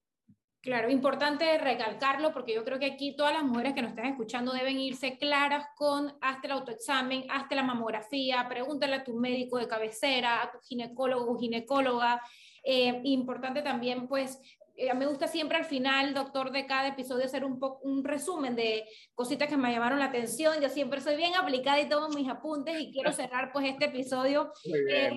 Claro, 0.63 0.89
importante 0.89 1.57
recalcarlo 1.57 2.31
porque 2.31 2.53
yo 2.53 2.63
creo 2.63 2.79
que 2.79 2.85
aquí 2.85 3.17
todas 3.17 3.33
las 3.33 3.43
mujeres 3.43 3.73
que 3.73 3.81
nos 3.81 3.89
están 3.91 4.05
escuchando 4.05 4.53
deben 4.53 4.79
irse 4.79 5.17
claras 5.17 5.65
con 5.75 6.13
hazte 6.21 6.47
el 6.47 6.53
autoexamen, 6.53 7.25
hazte 7.29 7.55
la 7.55 7.63
mamografía, 7.63 8.45
pregúntale 8.47 8.95
a 8.95 9.03
tu 9.03 9.13
médico 9.13 9.57
de 9.57 9.67
cabecera, 9.67 10.41
a 10.41 10.51
tu 10.51 10.59
ginecólogo 10.59 11.33
o 11.33 11.37
ginecóloga. 11.37 12.21
Eh, 12.63 13.01
importante 13.03 13.61
también, 13.61 14.07
pues, 14.07 14.39
eh, 14.77 14.93
me 14.93 15.05
gusta 15.05 15.27
siempre 15.27 15.57
al 15.57 15.65
final, 15.65 16.13
doctor, 16.13 16.49
de 16.51 16.65
cada 16.65 16.87
episodio 16.87 17.25
hacer 17.25 17.43
un, 17.43 17.59
un 17.81 18.05
resumen 18.05 18.55
de 18.55 18.85
cositas 19.13 19.49
que 19.49 19.57
me 19.57 19.69
llamaron 19.69 19.99
la 19.99 20.05
atención. 20.05 20.61
Yo 20.61 20.69
siempre 20.69 21.01
soy 21.01 21.17
bien 21.17 21.35
aplicada 21.35 21.81
y 21.81 21.89
tomo 21.89 22.07
mis 22.07 22.29
apuntes 22.29 22.79
y 22.79 22.89
quiero 22.93 23.11
cerrar 23.11 23.51
pues 23.51 23.67
este 23.67 23.85
episodio 23.85 24.53
eh, 24.89 25.11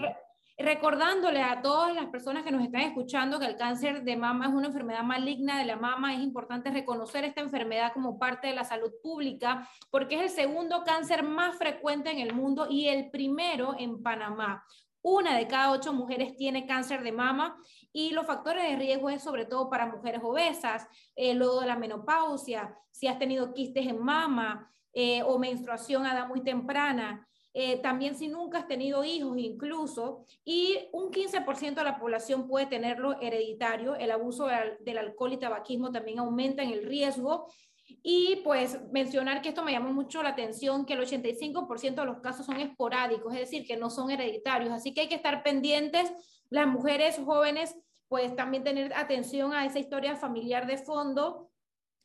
recordándole 0.59 1.42
a 1.42 1.61
todas 1.61 1.95
las 1.95 2.07
personas 2.07 2.42
que 2.42 2.51
nos 2.51 2.64
están 2.64 2.81
escuchando 2.81 3.38
que 3.38 3.47
el 3.47 3.57
cáncer 3.57 4.05
de 4.05 4.16
mama 4.16 4.47
es 4.47 4.55
una 4.55 4.69
enfermedad 4.69 5.03
maligna 5.03 5.59
de 5.59 5.66
la 5.66 5.77
mama, 5.77 6.14
es 6.14 6.21
importante 6.21 6.71
reconocer 6.71 7.25
esta 7.25 7.42
enfermedad 7.42 7.92
como 7.92 8.19
parte 8.19 8.49
de 8.49 8.55
la 8.55 8.64
salud 8.64 8.90
pública 9.03 9.69
porque 9.90 10.16
es 10.16 10.23
el 10.23 10.31
segundo 10.31 10.83
cáncer 10.85 11.23
más 11.23 11.57
frecuente 11.57 12.11
en 12.11 12.21
el 12.21 12.35
mundo 12.35 12.66
y 12.71 12.88
el 12.88 13.11
primero 13.11 13.75
en 13.79 14.03
Panamá. 14.03 14.64
Una 15.03 15.37
de 15.37 15.47
cada 15.47 15.71
ocho 15.71 15.92
mujeres 15.92 16.35
tiene 16.37 16.66
cáncer 16.66 17.03
de 17.05 17.12
mama 17.12 17.57
y 17.92 18.11
los 18.11 18.27
factores 18.27 18.64
de 18.64 18.77
riesgo 18.77 19.11
es 19.11 19.23
sobre 19.23 19.45
todo 19.45 19.69
para 19.71 19.87
mujeres 19.87 20.21
obesas, 20.25 20.88
eh, 21.14 21.35
luego 21.35 21.61
de 21.61 21.66
la 21.66 21.77
menopausia, 21.77 22.77
si 22.90 23.07
has 23.07 23.19
tenido 23.19 23.53
quistes 23.53 23.87
en 23.87 24.03
mama 24.03 24.73
eh, 24.92 25.23
o 25.23 25.38
menstruación 25.38 26.07
a 26.07 26.14
edad 26.14 26.27
muy 26.27 26.42
temprana. 26.42 27.29
Eh, 27.59 27.79
también 27.79 28.14
si 28.14 28.29
nunca 28.29 28.59
has 28.59 28.69
tenido 28.69 29.03
hijos 29.03 29.38
incluso, 29.38 30.27
y 30.45 30.90
un 30.92 31.11
15% 31.11 31.75
de 31.77 31.85
la 31.85 31.99
población 31.99 32.47
puede 32.47 32.66
tenerlo 32.66 33.19
hereditario. 33.19 33.95
El 33.95 34.11
abuso 34.11 34.47
del 34.81 34.99
alcohol 34.99 35.33
y 35.33 35.38
tabaquismo 35.38 35.90
también 35.90 36.19
aumenta 36.19 36.62
en 36.62 36.73
el 36.73 36.85
riesgo. 36.85 37.47
Y 38.03 38.42
pues 38.45 38.79
mencionar 38.92 39.40
que 39.40 39.49
esto 39.49 39.64
me 39.64 39.73
llamó 39.73 39.90
mucho 39.90 40.23
la 40.23 40.31
atención, 40.31 40.85
que 40.85 40.92
el 40.92 41.01
85% 41.01 41.95
de 41.95 42.05
los 42.05 42.21
casos 42.21 42.45
son 42.45 42.61
esporádicos, 42.61 43.33
es 43.33 43.40
decir, 43.40 43.66
que 43.66 43.79
no 43.79 43.88
son 43.88 44.11
hereditarios. 44.11 44.71
Así 44.71 44.92
que 44.92 45.03
hay 45.03 45.09
que 45.09 45.14
estar 45.14 45.42
pendientes 45.42 46.12
las 46.51 46.66
mujeres 46.66 47.19
jóvenes 47.25 47.75
pues 48.09 48.37
también 48.37 48.64
tener 48.64 48.92
atención 48.92 49.55
a 49.55 49.64
esa 49.64 49.79
historia 49.79 50.14
familiar 50.14 50.66
de 50.66 50.77
fondo 50.77 51.49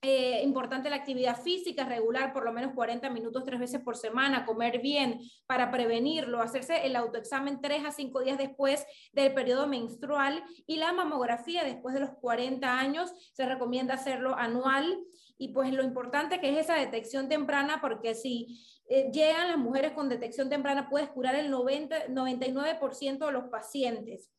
eh, 0.03 0.41
importante 0.43 0.89
la 0.89 0.95
actividad 0.95 1.39
física 1.39 1.85
regular, 1.85 2.33
por 2.33 2.43
lo 2.43 2.51
menos 2.51 2.73
40 2.73 3.09
minutos 3.11 3.43
tres 3.45 3.59
veces 3.59 3.81
por 3.81 3.95
semana, 3.95 4.45
comer 4.45 4.81
bien 4.81 5.19
para 5.45 5.69
prevenirlo, 5.69 6.41
hacerse 6.41 6.87
el 6.87 6.95
autoexamen 6.95 7.61
tres 7.61 7.85
a 7.85 7.91
cinco 7.91 8.21
días 8.21 8.39
después 8.39 8.85
del 9.13 9.33
periodo 9.33 9.67
menstrual 9.67 10.43
y 10.65 10.77
la 10.77 10.91
mamografía 10.91 11.63
después 11.63 11.93
de 11.93 11.99
los 11.99 12.11
40 12.19 12.79
años, 12.79 13.13
se 13.33 13.45
recomienda 13.45 13.93
hacerlo 13.93 14.35
anual 14.35 14.97
y 15.37 15.49
pues 15.49 15.71
lo 15.71 15.83
importante 15.83 16.39
que 16.39 16.49
es 16.49 16.57
esa 16.57 16.75
detección 16.75 17.29
temprana 17.29 17.79
porque 17.79 18.15
si 18.15 18.59
eh, 18.89 19.11
llegan 19.13 19.49
las 19.49 19.57
mujeres 19.57 19.91
con 19.91 20.09
detección 20.09 20.49
temprana 20.49 20.89
puedes 20.89 21.09
curar 21.09 21.35
el 21.35 21.51
90, 21.51 22.07
99% 22.07 23.25
de 23.25 23.31
los 23.31 23.45
pacientes. 23.45 24.31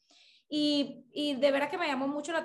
Y, 0.55 0.99
de 1.41 1.51
verdad 1.51 1.71
que 1.71 1.79
me 1.79 1.87
llamó 1.87 2.07
mucho 2.09 2.31
la, 2.31 2.45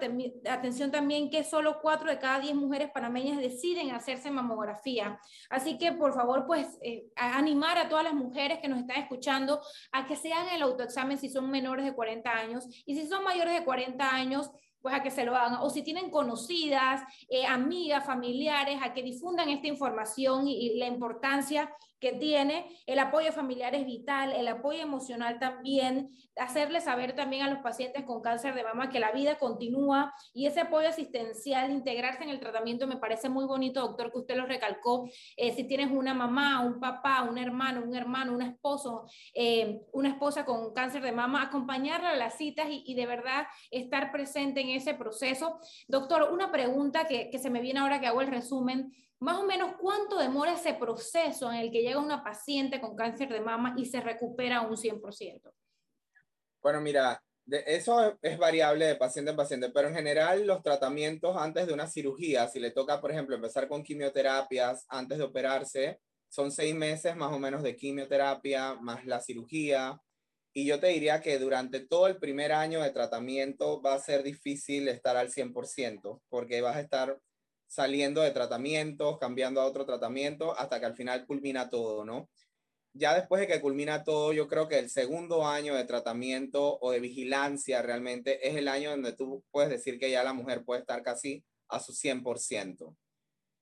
atención 0.49 0.91
también 0.91 1.29
que 1.29 1.43
solo 1.43 1.79
4 1.81 2.09
de 2.09 2.19
cada 2.19 2.39
10 2.39 2.55
mujeres 2.55 2.89
panameñas 2.89 3.37
deciden 3.37 3.91
hacerse 3.91 4.31
mamografía. 4.31 5.19
Así 5.49 5.77
que 5.77 5.91
por 5.91 6.13
favor, 6.13 6.45
pues 6.47 6.77
eh, 6.81 7.07
animar 7.17 7.77
a 7.77 7.89
todas 7.89 8.05
las 8.05 8.13
mujeres 8.13 8.59
que 8.59 8.69
nos 8.69 8.79
están 8.79 9.01
escuchando 9.01 9.59
a 9.91 10.07
que 10.07 10.15
se 10.15 10.31
hagan 10.31 10.55
el 10.55 10.61
autoexamen 10.61 11.17
si 11.17 11.27
son 11.27 11.51
menores 11.51 11.83
de 11.83 11.93
40 11.93 12.31
años 12.31 12.65
y 12.85 12.95
si 12.95 13.05
son 13.07 13.25
mayores 13.25 13.53
de 13.53 13.65
40 13.65 14.09
años, 14.09 14.51
pues 14.81 14.95
a 14.95 15.03
que 15.03 15.11
se 15.11 15.25
lo 15.25 15.35
hagan. 15.35 15.59
O 15.61 15.69
si 15.69 15.83
tienen 15.83 16.09
conocidas, 16.09 17.01
eh, 17.27 17.45
amigas, 17.45 18.05
familiares, 18.05 18.79
a 18.81 18.93
que 18.93 19.03
difundan 19.03 19.49
esta 19.49 19.67
información 19.67 20.47
y 20.47 20.77
la 20.77 20.87
importancia 20.87 21.69
que 21.99 22.13
tiene. 22.13 22.67
El 22.85 22.99
apoyo 22.99 23.31
familiar 23.31 23.73
es 23.75 23.85
vital, 23.85 24.33
el 24.33 24.47
apoyo 24.47 24.81
emocional 24.81 25.39
también, 25.39 26.09
hacerle 26.35 26.81
saber 26.81 27.15
también 27.15 27.43
a 27.43 27.49
los 27.49 27.59
pacientes 27.59 28.03
con 28.03 28.21
cáncer 28.21 28.53
de 28.53 28.63
mama 28.63 28.89
que 28.89 28.99
la 28.99 29.11
vida 29.11 29.37
continúa 29.37 30.13
y 30.33 30.45
ese 30.45 30.61
apoyo 30.61 30.89
asistencial, 30.89 31.71
integrarse 31.71 32.23
en 32.23 32.29
el 32.29 32.39
tratamiento, 32.39 32.87
me 32.87 32.97
parece 32.97 33.29
muy 33.29 33.45
bonito, 33.45 33.81
doctor, 33.81 34.11
que 34.11 34.19
usted 34.19 34.35
lo 34.35 34.45
recalcó. 34.45 35.09
Eh, 35.35 35.53
si 35.53 35.63
tienes 35.63 35.91
una 35.91 36.13
mamá, 36.13 36.61
un 36.61 36.79
papá, 36.79 37.23
un 37.23 37.37
hermano, 37.37 37.83
un 37.83 37.95
hermano, 37.95 38.33
un 38.33 38.41
esposo, 38.41 39.05
eh, 39.33 39.81
una 39.91 40.09
esposa 40.09 40.45
con 40.45 40.73
cáncer 40.73 41.01
de 41.01 41.11
mama, 41.11 41.43
acompañarla 41.43 42.11
a 42.11 42.15
las 42.15 42.37
citas 42.37 42.67
y, 42.69 42.97
de 42.97 43.05
verdad 43.05 43.45
estar 43.69 44.11
presente 44.11 44.61
en 44.61 44.69
ese 44.69 44.93
proceso. 44.93 45.59
Doctor, 45.87 46.29
una 46.31 46.51
pregunta 46.51 47.05
que, 47.05 47.29
que 47.29 47.39
se 47.39 47.49
me 47.49 47.61
viene 47.61 47.79
ahora 47.79 47.99
que 47.99 48.07
hago 48.07 48.21
el 48.21 48.27
resumen 48.27 48.91
más 49.19 49.39
o 49.39 49.45
menos 49.45 49.75
cuánto 49.79 50.17
demora 50.17 50.53
ese 50.53 50.73
proceso 50.75 51.51
en 51.51 51.59
el 51.59 51.71
que 51.71 51.81
llega 51.81 51.99
una 51.99 52.23
paciente 52.23 52.79
con 52.79 52.95
cáncer 52.95 53.29
de 53.29 53.41
mama 53.41 53.73
y 53.77 53.85
se 53.85 53.99
recupera 54.01 54.61
un 54.61 54.75
100%. 54.75 55.51
Bueno, 56.61 56.81
mira, 56.81 57.21
eso 57.49 58.17
es 58.21 58.37
variable 58.37 58.85
de 58.85 58.95
paciente 58.95 59.31
en 59.31 59.37
paciente, 59.37 59.69
pero 59.69 59.87
en 59.87 59.95
general 59.95 60.45
los 60.45 60.61
tratamientos 60.61 61.35
antes 61.37 61.65
de 61.65 61.73
una 61.73 61.87
cirugía, 61.87 62.47
si 62.47 62.59
le 62.59 62.71
toca, 62.71 62.99
por 62.99 63.11
ejemplo, 63.11 63.35
empezar 63.35 63.67
con 63.67 63.83
quimioterapias 63.83 64.85
antes 64.89 65.17
de 65.17 65.23
operarse, 65.23 65.99
son 66.29 66.51
seis 66.51 66.75
meses 66.75 67.15
más 67.15 67.31
o 67.31 67.39
menos 67.39 67.63
de 67.63 67.75
quimioterapia 67.75 68.75
más 68.75 69.05
la 69.05 69.21
cirugía. 69.21 69.99
Y 70.53 70.65
yo 70.65 70.79
te 70.79 70.87
diría 70.87 71.21
que 71.21 71.39
durante 71.39 71.79
todo 71.79 72.07
el 72.07 72.17
primer 72.17 72.51
año 72.51 72.81
de 72.81 72.91
tratamiento 72.91 73.81
va 73.81 73.93
a 73.93 73.99
ser 73.99 74.23
difícil 74.23 74.87
estar 74.89 75.15
al 75.15 75.29
100%, 75.29 76.21
porque 76.29 76.61
vas 76.61 76.75
a 76.75 76.81
estar 76.81 77.17
saliendo 77.67 78.21
de 78.21 78.31
tratamientos, 78.31 79.17
cambiando 79.19 79.61
a 79.61 79.65
otro 79.65 79.85
tratamiento, 79.85 80.57
hasta 80.57 80.79
que 80.79 80.85
al 80.85 80.95
final 80.95 81.25
culmina 81.25 81.69
todo, 81.69 82.05
¿no? 82.05 82.29
Ya 82.93 83.13
después 83.13 83.41
de 83.41 83.47
que 83.47 83.61
culmina 83.61 84.03
todo, 84.03 84.33
yo 84.33 84.47
creo 84.47 84.67
que 84.67 84.79
el 84.79 84.89
segundo 84.89 85.45
año 85.45 85.75
de 85.75 85.85
tratamiento 85.85 86.79
o 86.81 86.91
de 86.91 86.99
vigilancia 86.99 87.81
realmente 87.81 88.47
es 88.47 88.55
el 88.55 88.67
año 88.67 88.89
donde 88.91 89.13
tú 89.13 89.43
puedes 89.51 89.69
decir 89.69 89.99
que 89.99 90.09
ya 90.09 90.23
la 90.23 90.33
mujer 90.33 90.63
puede 90.65 90.81
estar 90.81 91.03
casi 91.03 91.43
a 91.69 91.79
su 91.79 91.93
100%. 91.93 92.95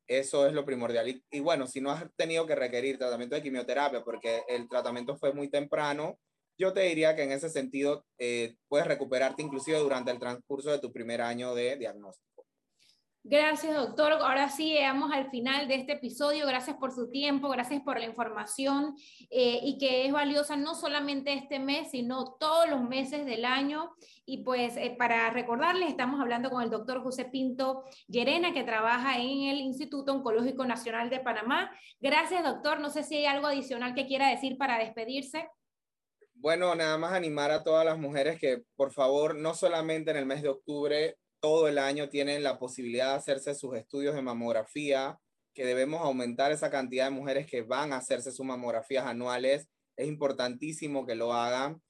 Eso 0.08 0.48
es 0.48 0.54
lo 0.54 0.66
primordial. 0.66 1.22
Y, 1.32 1.40
bueno, 1.40 1.68
si 1.68 1.82
no 1.82 1.92
has 1.92 2.06
tenido 2.16 2.46
que 2.46 2.56
requerir 2.56 2.98
tratamiento 2.98 3.36
de 3.36 3.42
quimioterapia 3.42 4.04
porque 4.04 4.44
el 4.48 4.70
tratamiento 4.70 5.18
fue 5.18 5.34
muy 5.34 5.50
temprano, 5.50 6.20
yo 6.58 6.74
te 6.74 6.82
diría 6.82 7.16
que 7.16 7.24
en 7.24 7.32
ese 7.32 7.50
sentido 7.50 8.06
eh, 8.18 8.56
puedes 8.68 8.88
recuperarte 8.88 9.42
inclusive 9.42 9.80
durante 9.80 10.12
el 10.12 10.20
transcurso 10.20 10.72
de 10.72 10.80
tu 10.80 10.94
primer 10.94 11.22
año 11.22 11.56
de 11.56 11.76
diagnóstico. 11.76 12.35
Gracias, 13.28 13.74
doctor. 13.74 14.12
Ahora 14.12 14.50
sí, 14.50 14.72
llegamos 14.72 15.12
al 15.12 15.32
final 15.32 15.68
de 15.68 15.74
este 15.74 15.94
episodio. 15.94 16.46
Gracias 16.46 16.78
por 16.78 16.92
su 16.92 17.10
tiempo, 17.10 17.50
gracias 17.50 17.82
por 17.82 17.98
la 17.98 18.06
información 18.06 18.96
eh, 19.32 19.62
y 19.64 19.80
que 19.80 20.06
es 20.06 20.14
valiosa 20.14 20.56
no 20.56 20.76
solamente 20.76 21.34
este 21.34 21.58
mes, 21.58 21.90
sino 21.90 22.36
todos 22.40 22.70
los 22.70 22.84
meses 22.84 23.26
del 23.26 23.44
año. 23.46 23.96
Y 24.28 24.44
pues 24.44 24.78
eh, 24.78 24.94
para 24.96 25.32
recordarles, 25.32 25.90
estamos 25.90 26.22
hablando 26.22 26.52
con 26.52 26.62
el 26.62 26.70
doctor 26.70 27.02
José 27.02 27.26
Pinto 27.26 27.84
Llerena, 28.08 28.54
que 28.54 28.64
trabaja 28.64 29.18
en 29.18 29.50
el 29.50 29.58
Instituto 29.60 30.14
Oncológico 30.14 30.64
Nacional 30.64 31.10
de 31.10 31.20
Panamá. 31.20 31.72
Gracias, 32.00 32.44
doctor. 32.44 32.80
No 32.80 32.92
sé 32.92 33.02
si 33.02 33.16
hay 33.16 33.26
algo 33.26 33.48
adicional 33.48 33.96
que 33.96 34.06
quiera 34.06 34.30
decir 34.30 34.56
para 34.56 34.78
despedirse. 34.78 35.50
Bueno, 36.36 36.76
nada 36.76 36.96
más 37.00 37.14
animar 37.14 37.50
a 37.50 37.64
todas 37.64 37.84
las 37.84 37.98
mujeres 37.98 38.40
que 38.40 38.62
por 38.76 38.92
favor, 38.92 39.34
no 39.34 39.56
solamente 39.56 40.12
en 40.12 40.18
el 40.18 40.28
mes 40.28 40.44
de 40.44 40.50
octubre, 40.50 41.18
todo 41.46 41.68
el 41.68 41.78
año 41.78 42.10
tienen 42.10 42.42
la 42.42 42.58
posibilidad 42.58 43.12
de 43.12 43.18
hacerse 43.18 43.54
sus 43.54 43.76
estudios 43.76 44.16
de 44.16 44.24
mamografía, 44.24 45.20
que 45.54 45.64
debemos 45.64 46.02
aumentar 46.02 46.52
esa 46.52 46.72
cantidad 46.72 47.06
de 47.06 47.12
mujeres 47.12 47.46
que 47.46 47.62
van 47.62 47.94
a 47.94 47.98
hacerse 47.98 48.32
sus 48.32 48.44
mamografías 48.44 49.06
anuales. 49.06 49.70
Es 49.96 50.08
importantísimo 50.08 51.06
que 51.06 51.14
lo 51.14 51.34
hagan, 51.34 51.84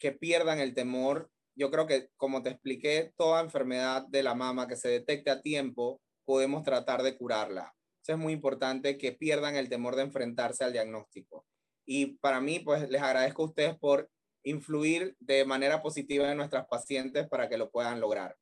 que 0.00 0.10
pierdan 0.10 0.58
el 0.58 0.74
temor. 0.74 1.30
Yo 1.54 1.70
creo 1.70 1.86
que, 1.86 2.08
como 2.16 2.42
te 2.42 2.50
expliqué, 2.50 3.12
toda 3.16 3.42
enfermedad 3.42 4.04
de 4.08 4.24
la 4.24 4.34
mama 4.34 4.66
que 4.66 4.74
se 4.74 4.88
detecte 4.88 5.30
a 5.30 5.40
tiempo, 5.40 6.00
podemos 6.24 6.64
tratar 6.64 7.04
de 7.04 7.16
curarla. 7.16 7.76
es 8.08 8.18
muy 8.18 8.32
importante 8.32 8.98
que 8.98 9.12
pierdan 9.12 9.54
el 9.54 9.68
temor 9.68 9.94
de 9.94 10.02
enfrentarse 10.02 10.64
al 10.64 10.72
diagnóstico. 10.72 11.46
Y 11.86 12.16
para 12.18 12.40
mí, 12.40 12.58
pues 12.58 12.90
les 12.90 13.02
agradezco 13.02 13.44
a 13.44 13.46
ustedes 13.46 13.78
por 13.78 14.10
influir 14.42 15.14
de 15.20 15.44
manera 15.44 15.80
positiva 15.80 16.28
en 16.28 16.38
nuestras 16.38 16.66
pacientes 16.66 17.28
para 17.28 17.48
que 17.48 17.56
lo 17.56 17.70
puedan 17.70 18.00
lograr. 18.00 18.36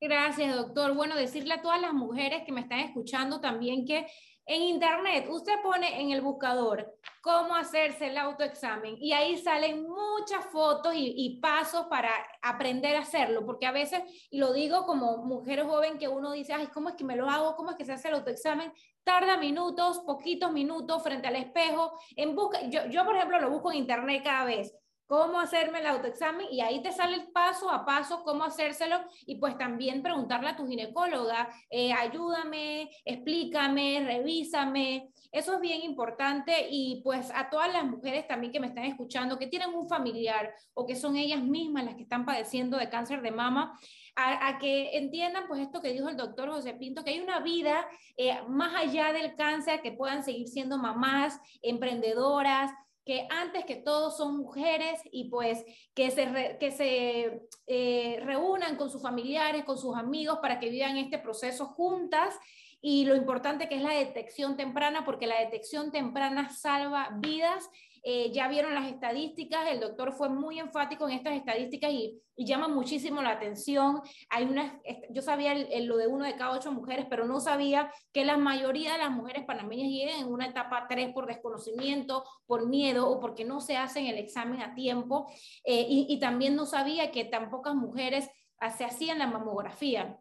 Gracias, 0.00 0.56
doctor. 0.56 0.94
Bueno, 0.94 1.16
decirle 1.16 1.54
a 1.54 1.62
todas 1.62 1.80
las 1.80 1.92
mujeres 1.92 2.42
que 2.44 2.52
me 2.52 2.62
están 2.62 2.80
escuchando 2.80 3.40
también 3.40 3.84
que 3.84 4.06
en 4.46 4.62
internet 4.62 5.28
usted 5.30 5.62
pone 5.62 6.00
en 6.00 6.10
el 6.10 6.22
buscador 6.22 6.92
cómo 7.22 7.54
hacerse 7.54 8.08
el 8.08 8.18
autoexamen 8.18 8.96
y 8.98 9.12
ahí 9.12 9.38
salen 9.38 9.86
muchas 9.86 10.44
fotos 10.46 10.92
y, 10.96 11.38
pasos 11.40 11.86
para 11.86 12.10
aprender 12.42 12.96
a 12.96 13.00
hacerlo, 13.00 13.46
porque 13.46 13.66
a 13.66 13.72
veces, 13.72 14.02
y 14.28 14.38
lo 14.38 14.52
digo 14.52 14.84
como 14.86 15.18
mujer 15.18 15.62
joven 15.64 15.98
que 15.98 16.08
uno 16.08 16.32
dice, 16.32 16.52
ay, 16.52 16.66
¿cómo 16.74 16.88
es 16.88 16.96
que 16.96 17.04
me 17.04 17.14
lo 17.14 17.30
hago? 17.30 17.54
¿Cómo 17.54 17.70
es 17.70 17.76
que 17.76 17.84
se 17.84 17.92
hace 17.92 18.08
el 18.08 18.14
autoexamen? 18.14 18.72
Tarda 19.04 19.36
minutos, 19.36 20.00
poquitos 20.00 20.52
minutos 20.52 21.02
frente 21.02 21.28
al 21.28 21.36
espejo. 21.36 21.92
En 22.16 22.34
busca, 22.34 22.60
yo, 22.68 22.86
yo, 22.86 23.04
por 23.04 23.14
ejemplo, 23.14 23.40
lo 23.40 23.50
busco 23.50 23.70
en 23.70 23.78
internet 23.78 24.22
cada 24.24 24.44
vez 24.44 24.74
cómo 25.10 25.40
hacerme 25.40 25.80
el 25.80 25.86
autoexamen 25.88 26.46
y 26.52 26.60
ahí 26.60 26.80
te 26.84 26.92
sale 26.92 27.16
el 27.16 27.32
paso 27.32 27.68
a 27.68 27.84
paso 27.84 28.22
cómo 28.22 28.44
hacérselo 28.44 29.00
y 29.26 29.40
pues 29.40 29.58
también 29.58 30.04
preguntarle 30.04 30.50
a 30.50 30.56
tu 30.56 30.68
ginecóloga, 30.68 31.50
eh, 31.68 31.92
ayúdame, 31.92 32.88
explícame, 33.04 34.04
revísame. 34.06 35.10
Eso 35.32 35.54
es 35.54 35.60
bien 35.60 35.82
importante 35.82 36.68
y 36.70 37.00
pues 37.02 37.32
a 37.34 37.50
todas 37.50 37.72
las 37.72 37.84
mujeres 37.86 38.28
también 38.28 38.52
que 38.52 38.60
me 38.60 38.68
están 38.68 38.84
escuchando, 38.84 39.36
que 39.36 39.48
tienen 39.48 39.74
un 39.74 39.88
familiar 39.88 40.54
o 40.74 40.86
que 40.86 40.94
son 40.94 41.16
ellas 41.16 41.42
mismas 41.42 41.86
las 41.86 41.96
que 41.96 42.02
están 42.02 42.24
padeciendo 42.24 42.76
de 42.76 42.88
cáncer 42.88 43.20
de 43.20 43.32
mama, 43.32 43.76
a, 44.14 44.58
que 44.58 44.96
entiendan 44.96 45.48
pues 45.48 45.60
esto 45.60 45.80
que 45.80 45.92
dijo 45.92 46.08
el 46.08 46.16
doctor 46.16 46.50
José 46.50 46.74
Pinto, 46.74 47.02
que 47.02 47.10
hay 47.10 47.20
una 47.20 47.40
vida 47.40 47.84
eh, 48.16 48.40
más 48.48 48.76
allá 48.76 49.12
del 49.12 49.34
cáncer, 49.34 49.82
que 49.82 49.90
puedan 49.90 50.22
seguir 50.22 50.46
siendo 50.46 50.78
mamás, 50.78 51.40
emprendedoras, 51.62 52.70
que 53.10 53.26
antes 53.28 53.64
que 53.64 53.74
todo 53.74 54.12
son 54.12 54.36
mujeres 54.36 55.00
y 55.10 55.30
pues 55.30 55.64
que 55.94 56.12
se, 56.12 56.56
que 56.60 56.70
se 56.70 57.42
eh, 57.66 58.22
reúnan 58.24 58.76
con 58.76 58.88
sus 58.88 59.02
familiares, 59.02 59.64
con 59.64 59.76
sus 59.76 59.96
amigos 59.96 60.38
para 60.40 60.60
que 60.60 60.70
vivan 60.70 60.96
este 60.96 61.18
proceso 61.18 61.66
juntas. 61.66 62.38
Y 62.80 63.06
lo 63.06 63.16
importante 63.16 63.68
que 63.68 63.74
es 63.74 63.82
la 63.82 63.94
detección 63.94 64.56
temprana, 64.56 65.04
porque 65.04 65.26
la 65.26 65.40
detección 65.40 65.90
temprana 65.90 66.50
salva 66.50 67.10
vidas 67.18 67.68
eh, 68.02 68.30
ya 68.32 68.48
vieron 68.48 68.74
las 68.74 68.86
estadísticas, 68.86 69.68
el 69.70 69.80
doctor 69.80 70.12
fue 70.12 70.28
muy 70.28 70.58
enfático 70.58 71.08
en 71.08 71.14
estas 71.14 71.34
estadísticas 71.34 71.92
y, 71.92 72.20
llama 72.42 72.68
muchísimo 72.68 73.20
la 73.20 73.32
atención. 73.32 74.00
Hay 74.30 74.44
una, 74.44 74.80
yo 75.10 75.20
sabía 75.20 75.54
lo 75.82 75.98
de 75.98 76.06
uno 76.06 76.24
de 76.24 76.36
cada 76.36 76.52
ocho 76.52 76.72
mujeres, 76.72 77.04
pero 77.10 77.26
no 77.26 77.38
sabía 77.38 77.92
que 78.14 78.24
la 78.24 78.38
mayoría 78.38 78.92
de 78.92 78.98
las 78.98 79.10
mujeres 79.10 79.44
panameñas 79.44 79.88
llegan 79.90 80.20
en 80.20 80.32
una 80.32 80.46
etapa 80.46 80.86
3 80.88 81.12
por 81.12 81.26
desconocimiento, 81.26 82.24
por 82.46 82.66
miedo 82.66 83.10
o 83.10 83.20
porque 83.20 83.44
no 83.44 83.60
se 83.60 83.76
hacen 83.76 84.06
el 84.06 84.16
examen 84.16 84.62
a 84.62 84.74
tiempo. 84.74 85.26
Eh, 85.64 85.84
y, 85.86 86.06
y 86.08 86.18
también 86.18 86.56
no 86.56 86.64
sabía 86.64 87.10
que 87.10 87.26
tan 87.26 87.50
pocas 87.50 87.74
mujeres 87.74 88.30
se 88.74 88.84
hacían 88.84 89.18
la 89.18 89.26
mamografía. 89.26 90.18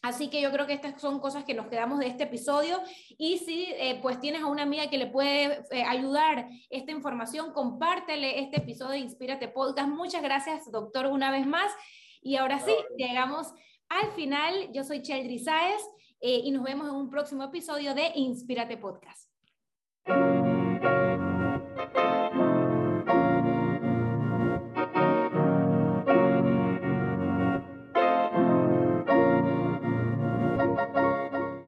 Así 0.00 0.30
que 0.30 0.40
yo 0.40 0.52
creo 0.52 0.66
que 0.66 0.74
estas 0.74 1.00
son 1.00 1.18
cosas 1.18 1.44
que 1.44 1.54
nos 1.54 1.66
quedamos 1.66 1.98
de 1.98 2.06
este 2.06 2.24
episodio 2.24 2.80
y 3.18 3.38
si 3.38 3.64
eh, 3.64 3.98
pues 4.00 4.20
tienes 4.20 4.42
a 4.42 4.46
una 4.46 4.62
amiga 4.62 4.88
que 4.88 4.96
le 4.96 5.08
puede 5.08 5.60
eh, 5.72 5.82
ayudar 5.82 6.48
esta 6.70 6.92
información, 6.92 7.52
compártele 7.52 8.40
este 8.40 8.58
episodio 8.58 8.92
de 8.92 8.98
Inspírate 8.98 9.48
Podcast. 9.48 9.88
Muchas 9.88 10.22
gracias, 10.22 10.70
doctor, 10.70 11.06
una 11.06 11.32
vez 11.32 11.46
más. 11.46 11.72
Y 12.22 12.36
ahora 12.36 12.60
sí, 12.60 12.72
llegamos 12.96 13.52
al 13.88 14.10
final. 14.12 14.70
Yo 14.72 14.84
soy 14.84 15.02
Cheldry 15.02 15.40
Saez 15.40 15.82
eh, 16.20 16.42
y 16.44 16.50
nos 16.52 16.62
vemos 16.62 16.88
en 16.88 16.94
un 16.94 17.10
próximo 17.10 17.44
episodio 17.44 17.94
de 17.94 18.12
Inspírate 18.14 18.76
Podcast. 18.76 19.28